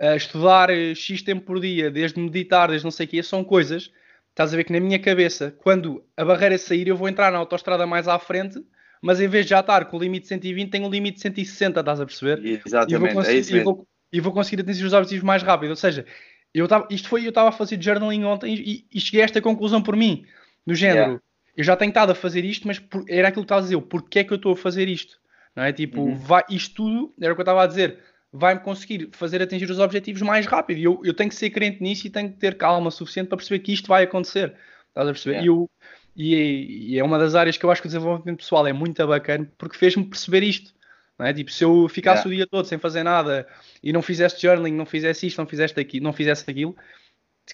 uh, 0.00 0.16
estudar 0.16 0.70
eh, 0.70 0.94
X 0.94 1.22
tempo 1.22 1.46
por 1.46 1.60
dia, 1.60 1.90
desde 1.90 2.20
meditar, 2.20 2.68
desde 2.68 2.84
não 2.84 2.90
sei 2.90 3.06
o 3.06 3.08
quê, 3.08 3.22
são 3.22 3.42
coisas, 3.42 3.90
estás 4.30 4.52
a 4.52 4.56
ver 4.56 4.64
que 4.64 4.72
na 4.72 4.80
minha 4.80 4.98
cabeça, 4.98 5.54
quando 5.62 6.04
a 6.16 6.24
barreira 6.24 6.58
sair, 6.58 6.88
eu 6.88 6.96
vou 6.96 7.08
entrar 7.08 7.32
na 7.32 7.38
autoestrada 7.38 7.86
mais 7.86 8.06
à 8.06 8.18
frente, 8.18 8.62
mas 9.02 9.20
em 9.20 9.28
vez 9.28 9.44
de 9.44 9.50
já 9.50 9.60
estar 9.60 9.84
com 9.86 9.96
o 9.96 10.00
limite 10.00 10.22
de 10.22 10.28
120, 10.28 10.70
tenho 10.70 10.86
o 10.86 10.90
limite 10.90 11.16
de 11.16 11.22
160, 11.22 11.80
estás 11.80 12.00
a 12.00 12.06
perceber? 12.06 12.62
Exatamente, 12.64 13.14
e 13.14 13.26
é 13.26 13.34
isso 13.34 13.52
mesmo. 13.52 13.56
E 13.56 13.64
vou, 13.64 13.88
e 14.12 14.20
vou 14.20 14.32
conseguir 14.32 14.62
atingir 14.62 14.84
os 14.84 14.92
objetivos 14.92 15.24
mais 15.24 15.42
rápido. 15.42 15.70
Ou 15.70 15.76
seja, 15.76 16.04
eu 16.52 16.66
tava, 16.66 16.86
isto 16.90 17.08
foi, 17.08 17.24
eu 17.24 17.28
estava 17.28 17.50
a 17.50 17.52
fazer 17.52 17.80
journaling 17.80 18.24
ontem 18.24 18.54
e, 18.54 18.86
e, 18.92 19.00
cheguei 19.00 19.22
a 19.22 19.24
esta 19.24 19.40
conclusão 19.40 19.82
por 19.82 19.96
mim, 19.96 20.24
do 20.66 20.74
género, 20.74 21.00
yeah. 21.00 21.22
eu 21.56 21.64
já 21.64 21.76
tenho 21.76 21.90
estado 21.90 22.10
a 22.10 22.14
fazer 22.14 22.44
isto, 22.44 22.66
mas 22.66 22.78
por, 22.78 23.04
era 23.08 23.28
aquilo 23.28 23.42
que 23.42 23.46
estava 23.46 23.60
a 23.60 23.64
dizer, 23.64 23.80
porquê 23.82 24.20
é 24.20 24.24
que 24.24 24.32
eu 24.32 24.36
estou 24.36 24.52
a 24.52 24.56
fazer 24.56 24.88
isto? 24.88 25.20
Não 25.54 25.64
é? 25.64 25.72
Tipo, 25.72 26.02
uhum. 26.02 26.14
vai, 26.14 26.44
isto 26.50 26.74
tudo, 26.74 27.14
era 27.20 27.32
o 27.32 27.36
que 27.36 27.40
eu 27.40 27.44
estava 27.44 27.62
a 27.62 27.66
dizer, 27.66 27.98
vai-me 28.32 28.60
conseguir 28.60 29.08
fazer 29.12 29.42
atingir 29.42 29.70
os 29.70 29.78
objetivos 29.78 30.22
mais 30.22 30.46
rápido. 30.46 30.78
E 30.78 30.84
eu, 30.84 31.00
eu 31.04 31.14
tenho 31.14 31.30
que 31.30 31.36
ser 31.36 31.50
crente 31.50 31.82
nisso 31.82 32.06
e 32.06 32.10
tenho 32.10 32.30
que 32.30 32.38
ter 32.38 32.56
calma 32.56 32.90
suficiente 32.90 33.28
para 33.28 33.38
perceber 33.38 33.60
que 33.60 33.72
isto 33.72 33.88
vai 33.88 34.04
acontecer. 34.04 34.54
Estás 34.88 35.08
a 35.08 35.12
perceber? 35.12 35.36
Yeah. 35.36 35.46
E, 35.46 35.48
eu, 35.48 35.70
e, 36.18 36.94
e, 36.94 36.98
é 36.98 37.04
uma 37.04 37.16
das 37.16 37.36
áreas 37.36 37.56
que 37.56 37.64
eu 37.64 37.70
acho 37.70 37.80
que 37.80 37.86
o 37.86 37.90
desenvolvimento 37.90 38.38
pessoal 38.38 38.66
é 38.66 38.72
muito 38.72 39.06
bacana 39.06 39.48
porque 39.56 39.78
fez-me 39.78 40.04
perceber 40.04 40.42
isto. 40.42 40.74
Não 41.16 41.26
é? 41.26 41.32
Tipo, 41.32 41.50
se 41.52 41.64
eu 41.64 41.88
ficasse 41.88 42.22
yeah. 42.22 42.28
o 42.28 42.34
dia 42.34 42.46
todo 42.46 42.64
sem 42.66 42.76
fazer 42.76 43.04
nada 43.04 43.46
e 43.82 43.92
não 43.92 44.02
fizesse 44.02 44.40
journaling, 44.40 44.72
não 44.72 44.84
fizesse 44.84 45.28
isto, 45.28 45.38
não 45.38 45.46
fizesse 45.46 45.78
aquilo, 45.78 46.04
não 46.04 46.12
fizesse 46.12 46.48
aquilo, 46.50 46.76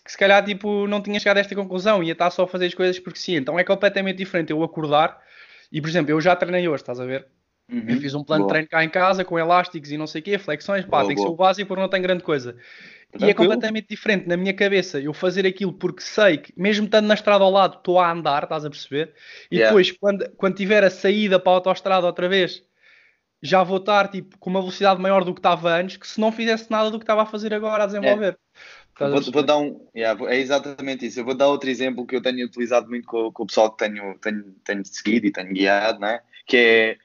que 0.03 0.11
se 0.11 0.17
calhar 0.19 0.43
tipo, 0.45 0.87
não 0.87 1.03
tinha 1.03 1.21
chegado 1.21 1.37
a 1.37 1.41
esta 1.41 1.55
conclusão, 1.55 2.03
ia 2.03 2.13
estar 2.13 2.31
só 2.31 2.45
a 2.45 2.49
fazer 2.49 2.67
as 2.67 2.75
coisas 2.75 2.99
porque 2.99 3.19
sim. 3.19 3.37
Então 3.37 3.59
é 3.59 3.65
completamente 3.65 4.17
diferente 4.17 4.51
eu 4.51 4.63
acordar 4.63 5.23
e, 5.71 5.81
por 5.81 5.89
exemplo, 5.89 6.11
eu 6.11 6.21
já 6.21 6.35
treinei 6.35 6.67
hoje, 6.67 6.83
estás 6.83 7.01
a 7.01 7.05
ver? 7.05 7.27
Uhum. 7.71 7.85
Eu 7.89 8.01
fiz 8.01 8.15
um 8.15 8.23
plano 8.23 8.45
Boa. 8.45 8.49
de 8.49 8.53
treino 8.53 8.69
cá 8.69 8.85
em 8.85 8.91
casa 8.91 9.25
com 9.25 9.39
elásticos 9.39 9.91
e 9.91 9.97
não 9.97 10.07
sei 10.07 10.21
o 10.21 10.25
quê, 10.25 10.39
flexões, 10.39 10.85
pá, 10.85 10.99
Boa, 10.99 11.07
tem 11.07 11.17
que 11.17 11.23
ser 11.23 11.29
o 11.29 11.35
básico 11.35 11.69
porque 11.69 11.81
não 11.81 11.89
tem 11.89 12.03
grande 12.03 12.23
coisa. 12.23 12.53
Tranquilo. 13.11 13.29
E 13.29 13.31
é 13.31 13.35
completamente 13.35 13.89
diferente 13.89 14.27
na 14.27 14.37
minha 14.37 14.53
cabeça 14.53 15.01
eu 15.01 15.15
fazer 15.15 15.47
aquilo 15.47 15.73
porque 15.73 16.03
sei 16.03 16.39
que, 16.39 16.53
mesmo 16.57 16.85
estando 16.85 17.07
na 17.07 17.15
estrada 17.15 17.43
ao 17.43 17.51
lado, 17.51 17.77
estou 17.77 17.99
a 17.99 18.11
andar, 18.11 18.43
estás 18.43 18.65
a 18.65 18.71
perceber? 18.71 19.15
E 19.51 19.57
yeah. 19.57 19.71
depois, 19.71 19.93
quando, 19.93 20.29
quando 20.37 20.57
tiver 20.57 20.85
a 20.85 20.91
saída 20.91 21.39
para 21.39 21.53
a 21.53 21.55
autostrada 21.55 22.07
outra 22.07 22.29
vez, 22.29 22.63
já 23.41 23.63
vou 23.63 23.79
estar 23.79 24.09
tipo, 24.09 24.37
com 24.39 24.51
uma 24.51 24.61
velocidade 24.61 25.01
maior 25.01 25.25
do 25.25 25.33
que 25.33 25.41
estava 25.41 25.75
antes, 25.75 25.97
que 25.97 26.07
se 26.07 26.21
não 26.21 26.33
fizesse 26.33 26.71
nada 26.71 26.91
do 26.91 26.99
que 26.99 27.05
estava 27.05 27.23
a 27.23 27.27
fazer 27.27 27.55
agora 27.55 27.85
a 27.85 27.87
desenvolver. 27.87 28.39
É. 29.01 29.09
Vou, 29.09 29.21
vou, 29.21 29.43
dar 29.43 29.59
um, 29.59 29.89
yeah, 29.95 30.21
é 30.33 30.39
exatamente 30.39 31.07
isso. 31.07 31.19
Eu 31.19 31.25
vou 31.25 31.35
dar 31.35 31.49
outro 31.49 31.69
exemplo 31.69 32.07
que 32.07 32.15
eu 32.15 32.23
tenho 32.23 32.47
utilizado 32.47 32.89
muito 32.89 33.07
com, 33.07 33.33
com 33.33 33.43
o 33.43 33.47
pessoal 33.47 33.71
que 33.73 33.79
tenho, 33.79 34.17
tenho, 34.19 34.55
tenho 34.65 34.85
seguido 34.85 35.27
e 35.27 35.33
tenho 35.33 35.53
guiado, 35.53 35.99
né? 35.99 36.21
que 36.47 36.57
é 36.57 36.99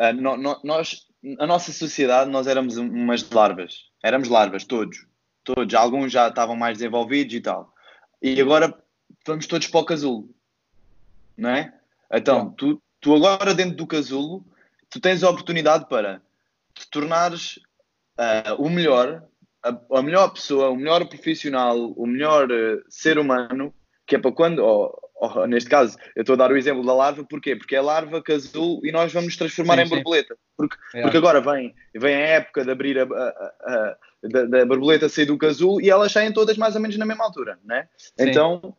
uh, 0.00 0.12
no, 0.14 0.36
no, 0.36 0.60
nós, 0.64 1.06
a 1.38 1.46
nossa 1.46 1.72
sociedade, 1.72 2.30
nós 2.30 2.46
éramos 2.46 2.76
umas 2.76 3.28
larvas, 3.30 3.86
éramos 4.02 4.28
larvas, 4.28 4.64
todos, 4.64 5.06
todos, 5.44 5.74
alguns 5.74 6.12
já 6.12 6.28
estavam 6.28 6.56
mais 6.56 6.78
desenvolvidos 6.78 7.34
e 7.34 7.40
tal, 7.40 7.72
e 8.22 8.40
agora 8.40 8.76
vamos 9.26 9.46
todos 9.46 9.66
para 9.66 9.80
o 9.80 9.84
casulo, 9.84 10.28
não 11.36 11.50
é? 11.50 11.72
Então, 12.12 12.50
tu, 12.50 12.82
tu 13.00 13.14
agora 13.14 13.54
dentro 13.54 13.76
do 13.76 13.86
casulo 13.86 14.44
tu 14.90 15.00
tens 15.00 15.22
a 15.22 15.30
oportunidade 15.30 15.86
para 15.88 16.20
te 16.74 16.88
tornares 16.90 17.58
uh, 18.18 18.54
o 18.58 18.68
melhor, 18.68 19.22
a, 19.62 19.98
a, 19.98 20.02
melhor 20.02 20.28
pessoa, 20.30 20.70
o 20.70 20.76
melhor 20.76 21.06
profissional, 21.06 21.76
o 21.92 22.06
melhor 22.06 22.50
uh, 22.50 22.82
ser 22.88 23.18
humano, 23.18 23.74
que 24.06 24.16
é 24.16 24.18
para 24.18 24.32
quando, 24.32 24.60
ou, 24.60 25.07
ou, 25.20 25.46
neste 25.46 25.68
caso, 25.68 25.96
eu 26.14 26.22
estou 26.22 26.34
a 26.34 26.36
dar 26.36 26.52
o 26.52 26.56
exemplo 26.56 26.84
da 26.84 26.94
larva, 26.94 27.24
porquê? 27.24 27.56
Porque 27.56 27.76
é 27.76 27.80
larva, 27.80 28.22
casulo 28.22 28.80
e 28.84 28.92
nós 28.92 29.12
vamos 29.12 29.28
nos 29.28 29.36
transformar 29.36 29.76
sim, 29.76 29.82
em 29.82 29.88
borboleta. 29.88 30.36
Porque, 30.56 30.76
é. 30.94 31.02
porque 31.02 31.16
agora 31.16 31.40
vem, 31.40 31.74
vem 31.94 32.14
a 32.14 32.26
época 32.26 32.64
de 32.64 32.70
abrir 32.70 32.98
a, 32.98 33.02
a, 33.02 33.06
a 33.62 33.96
da, 34.22 34.44
da, 34.44 34.66
borboleta 34.66 35.08
sair 35.08 35.26
do 35.26 35.38
casulo 35.38 35.80
e 35.80 35.90
elas 35.90 36.12
saem 36.12 36.32
todas 36.32 36.56
mais 36.56 36.74
ou 36.74 36.80
menos 36.80 36.96
na 36.96 37.06
mesma 37.06 37.24
altura, 37.24 37.58
né? 37.64 37.88
Então 38.18 38.74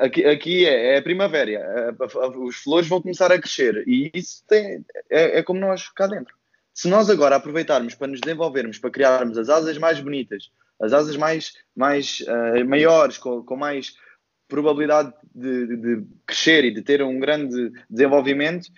aqui, 0.00 0.24
aqui 0.24 0.66
é, 0.66 0.94
é, 0.94 0.98
a 0.98 1.02
primavera, 1.02 1.94
os 2.36 2.56
flores 2.56 2.88
vão 2.88 3.00
começar 3.00 3.30
a 3.30 3.38
crescer 3.38 3.84
e 3.86 4.10
isso 4.12 4.42
tem, 4.46 4.84
é, 5.08 5.38
é, 5.38 5.42
como 5.42 5.60
nós 5.60 5.88
cá 5.88 6.06
dentro. 6.06 6.34
Se 6.74 6.88
nós 6.88 7.08
agora 7.10 7.36
aproveitarmos 7.36 7.94
para 7.94 8.08
nos 8.08 8.20
desenvolvermos, 8.20 8.78
para 8.78 8.90
criarmos 8.90 9.36
as 9.36 9.48
asas 9.48 9.76
mais 9.78 10.00
bonitas, 10.00 10.50
as 10.80 10.92
asas 10.92 11.16
mais, 11.16 11.52
mais 11.76 12.20
uh, 12.20 12.64
maiores, 12.66 13.18
com, 13.18 13.42
com, 13.44 13.56
mais 13.56 13.94
probabilidade 14.52 15.14
de, 15.34 15.76
de, 15.76 16.04
crescer 16.26 16.62
e 16.66 16.70
de 16.70 16.82
ter 16.82 17.02
um 17.02 17.18
grande 17.18 17.72
desenvolvimento, 17.88 18.68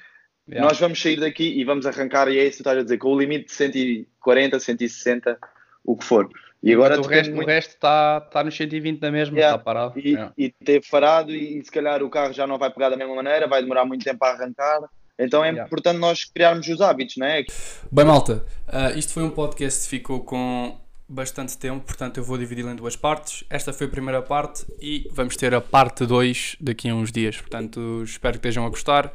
yeah. 0.49 0.67
nós 0.67 0.79
vamos 0.79 1.03
sair 1.03 1.19
daqui 1.19 1.59
e 1.59 1.65
vamos 1.65 1.85
arrancar, 1.85 2.29
e 2.29 2.39
é 2.39 2.45
isso 2.45 2.59
que 2.59 2.63
tu 2.63 2.69
estás 2.69 2.79
a 2.79 2.83
dizer, 2.85 2.99
com 2.99 3.09
o 3.09 3.19
limite 3.19 3.47
de 3.47 3.53
140, 3.53 4.61
160, 4.61 5.37
o 5.85 5.97
que 5.97 6.05
for. 6.05 6.31
E 6.63 6.73
agora 6.73 6.99
o 7.01 7.07
resto, 7.07 7.35
muito... 7.35 7.47
o 7.47 7.51
resto 7.51 7.71
está, 7.71 8.23
está 8.25 8.45
nos 8.45 8.57
120 8.57 9.03
na 9.03 9.11
mesma, 9.11 9.37
yeah. 9.37 9.57
está 9.57 9.65
parado. 9.65 9.99
E, 9.99 10.11
yeah. 10.11 10.33
e 10.39 10.51
teve 10.65 10.87
parado 10.89 11.33
e, 11.33 11.59
e, 11.59 11.65
se 11.65 11.73
calhar 11.73 12.03
o 12.05 12.09
carro 12.09 12.33
já 12.33 12.47
não 12.47 12.57
vai 12.57 12.71
pegar 12.71 12.91
da 12.91 12.97
mesma 12.97 13.17
maneira, 13.17 13.49
vai 13.49 13.61
demorar 13.61 13.85
muito 13.85 14.05
tempo 14.05 14.25
a 14.25 14.31
arrancar. 14.31 14.81
Então 15.19 15.45
é 15.45 15.49
yeah. 15.49 15.67
importante 15.67 15.99
nós 15.99 16.25
criarmos 16.25 16.69
os 16.69 16.81
hábitos, 16.81 17.17
não 17.17 17.27
é? 17.27 17.45
Bem, 17.91 18.05
malta, 18.05 18.45
uh, 18.69 18.97
isto 18.97 19.13
foi 19.13 19.25
um 19.25 19.31
podcast 19.31 19.83
que 19.83 19.89
ficou 19.89 20.21
com 20.21 20.79
bastante 21.15 21.57
tempo, 21.57 21.85
portanto 21.87 22.19
eu 22.19 22.25
vou 22.25 22.37
dividi-lo 22.37 22.71
em 22.71 22.77
duas 22.77 22.97
partes. 22.97 23.45
Esta 23.49 23.73
foi 23.73 23.87
a 23.87 23.91
primeira 23.91 24.21
parte 24.21 24.67
e 24.81 25.09
vamos 25.13 25.37
ter 25.37 25.55
a 25.55 25.61
parte 25.61 26.05
2 26.05 26.57
daqui 26.61 26.89
a 26.89 26.95
uns 26.95 27.11
dias. 27.11 27.37
Portanto, 27.37 28.03
espero 28.05 28.33
que 28.33 28.39
estejam 28.39 28.67
a 28.67 28.69
gostar. 28.69 29.13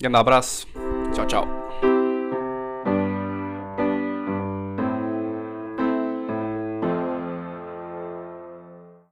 Grande 0.00 0.16
abraço. 0.16 0.66
Tchau, 1.14 1.26
tchau. 1.26 1.97